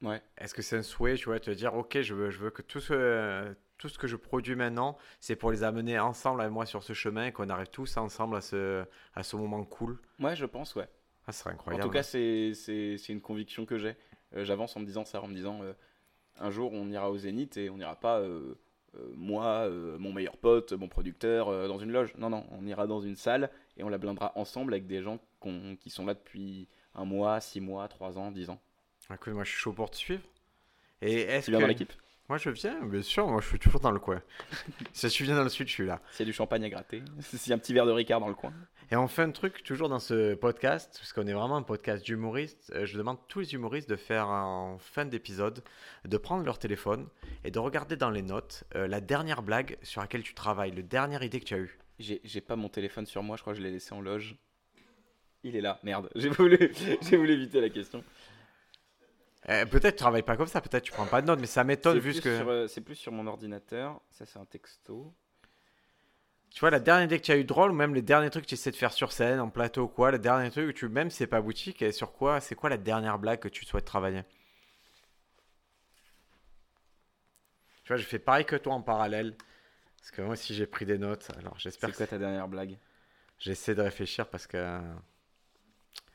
[0.02, 0.22] Ouais.
[0.38, 2.62] Est-ce que c'est un souhait, tu vois, te dire, ok, je veux, je veux que
[2.62, 6.66] tout ce, tout ce que je produis maintenant, c'est pour les amener ensemble avec moi
[6.66, 10.36] sur ce chemin et qu'on arrive tous ensemble à ce, à ce moment cool Ouais,
[10.36, 10.88] je pense, ouais.
[11.28, 11.84] Ah, ce serait En incroyable.
[11.84, 12.54] tout cas, c'est
[13.10, 13.96] une conviction que j'ai.
[14.36, 15.74] Euh, J'avance en me disant ça, en me disant euh,
[16.40, 18.56] un jour on ira au Zénith et on n'ira pas euh,
[19.14, 19.68] moi,
[20.00, 22.16] mon meilleur pote, mon producteur dans une loge.
[22.18, 25.20] Non, non, on ira dans une salle et on la blindera ensemble avec des gens
[25.82, 28.60] qui sont là depuis un mois, six mois, trois ans, dix ans.
[29.14, 30.24] Écoute, moi, je suis chaud pour te suivre.
[31.02, 31.64] Et est-ce Tu viens que...
[31.64, 31.92] dans l'équipe
[32.28, 33.28] Moi, je viens, bien sûr.
[33.28, 34.22] Moi, je suis toujours dans le coin.
[34.94, 36.02] si tu viens dans le sud, je suis là.
[36.20, 38.52] A du champagne à gratter, a un petit verre de Ricard dans le coin.
[38.92, 42.04] Et on fait un truc toujours dans ce podcast, parce qu'on est vraiment un podcast
[42.04, 42.72] d'humoristes.
[42.76, 45.64] euh, Je demande à tous les humoristes de faire en fin d'épisode,
[46.04, 47.08] de prendre leur téléphone
[47.44, 50.84] et de regarder dans les notes euh, la dernière blague sur laquelle tu travailles, le
[50.84, 51.80] dernière idée que tu as eue.
[52.00, 54.36] J'ai pas mon téléphone sur moi, je crois que je l'ai laissé en loge.
[55.44, 56.10] Il est là, merde.
[56.16, 56.58] J'ai voulu,
[57.02, 58.04] j'ai voulu éviter la question.
[59.50, 61.64] Euh, peut-être tu travailles pas comme ça, peut-être tu prends pas de notes, mais ça
[61.64, 62.38] m'étonne C'est vu que.
[62.38, 64.02] sur, euh, c'est plus sur mon ordinateur.
[64.10, 65.14] Ça, c'est un texto.
[66.50, 68.46] Tu vois, la dernière idée que tu as eu drôle, ou même les derniers trucs
[68.46, 70.72] que tu essaies de faire sur scène, en plateau ou quoi, le dernier truc que
[70.72, 70.88] tu.
[70.90, 73.66] Même si c'est pas boutique, et sur quoi C'est quoi la dernière blague que tu
[73.66, 74.24] souhaites travailler?
[77.84, 79.36] Tu vois, je fais pareil que toi en parallèle.
[79.98, 81.30] Parce que moi aussi j'ai pris des notes.
[81.38, 82.78] Alors j'espère C'est quoi ta dernière blague?
[83.38, 84.80] J'essaie de réfléchir parce que.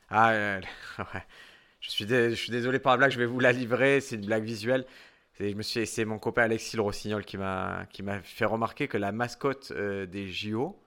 [0.09, 0.61] Ah, euh,
[1.13, 1.23] ouais.
[1.81, 3.99] Je suis, dé- je suis désolé pour la blague, je vais vous la livrer.
[4.01, 4.85] C'est une blague visuelle.
[5.37, 8.45] C'est, je me suis, c'est mon copain Alexis Le Rossignol qui m'a, qui m'a fait
[8.45, 10.79] remarquer que la mascotte euh, des JO,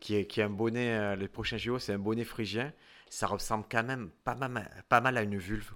[0.00, 2.72] qui est, qui est un bonnet, euh, les prochains JO, c'est un bonnet phrygien.
[3.08, 5.70] Ça ressemble quand même pas mal, pas mal à une vulve.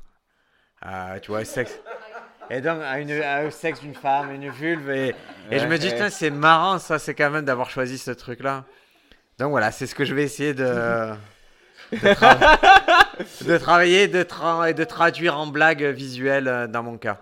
[0.83, 1.79] Ah, tu vois, le sexe.
[2.51, 4.89] Et donc, à, une, à un sexe d'une femme, une vulve.
[4.91, 5.15] Et,
[5.51, 8.65] et je me dis, Ouais, c'est marrant, ça, c'est quand même d'avoir choisi ce truc-là.
[9.39, 11.13] Donc voilà, c'est ce que je vais essayer de,
[13.47, 17.21] de travailler de tra- et de traduire en blague visuelle euh, dans mon cas.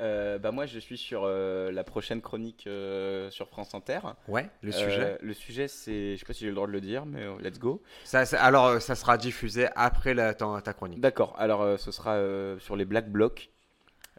[0.00, 4.00] Euh, bah moi, je suis sur euh, la prochaine chronique euh, sur France Inter.
[4.26, 5.16] Ouais, le sujet.
[5.20, 7.58] Le sujet, c'est, je sais pas si j'ai le droit de le dire, mais let's
[7.60, 7.80] go.
[8.02, 11.00] Ça, ça- alors, ça sera diffusé après la, ton- ta chronique.
[11.00, 11.36] D'accord.
[11.38, 12.18] Alors, ce sera
[12.58, 13.50] sur les Black Blocs.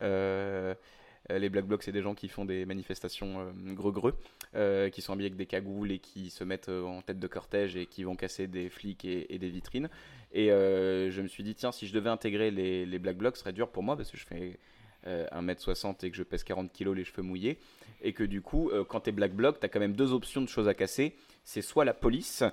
[0.02, 4.16] Les Black Blocs, c'est des gens qui font des manifestations greux-greux,
[4.56, 7.28] euh, qui sont habillés avec des cagoules et qui se mettent euh, en tête de
[7.28, 9.90] cortège et qui vont casser des flics et, des vitrines.
[10.32, 13.36] Et euh, je me suis dit, tiens, si je devais intégrer les, les Black Blocs,
[13.36, 14.60] ce serait dur pour moi parce que je fais
[15.08, 17.58] euh, 1m60 et que je pèse 40 kg les cheveux mouillés.
[18.02, 20.68] Et que du coup, quand t'es Black Bloc, t'as quand même deux options de choses
[20.68, 21.16] à casser.
[21.46, 22.44] C'est soit la police,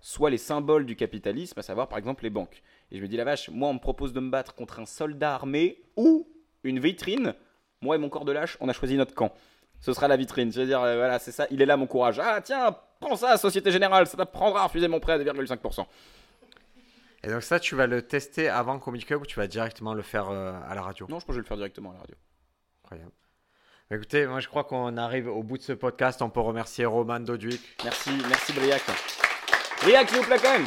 [0.00, 2.62] soit les symboles du capitalisme, à savoir par exemple les banques.
[2.90, 4.86] Et je me dis, la vache, moi on me propose de me battre contre un
[4.86, 6.26] soldat armé ou
[6.64, 7.34] une vitrine.
[7.82, 9.32] Moi et mon corps de lâche, on a choisi notre camp.
[9.80, 10.52] Ce sera la vitrine.
[10.52, 12.20] Je veux dire, euh, voilà, c'est ça, il est là mon courage.
[12.22, 15.86] Ah tiens, prends ça, Société Générale, ça t'apprendra à refuser mon prêt à 2,5%.
[17.22, 20.02] Et donc ça, tu vas le tester avant Comic Club ou tu vas directement le
[20.02, 21.06] faire euh, à la radio?
[21.08, 22.16] Non, je pense que je vais le faire directement à la radio.
[22.84, 23.12] Incroyable.
[23.90, 26.22] Bah, Écoutez, moi je crois qu'on arrive au bout de ce podcast.
[26.22, 27.60] On peut remercier Roman Doduic.
[27.84, 28.82] Merci, merci Briac.
[29.82, 30.66] Briac, s'il vous plaît quand même.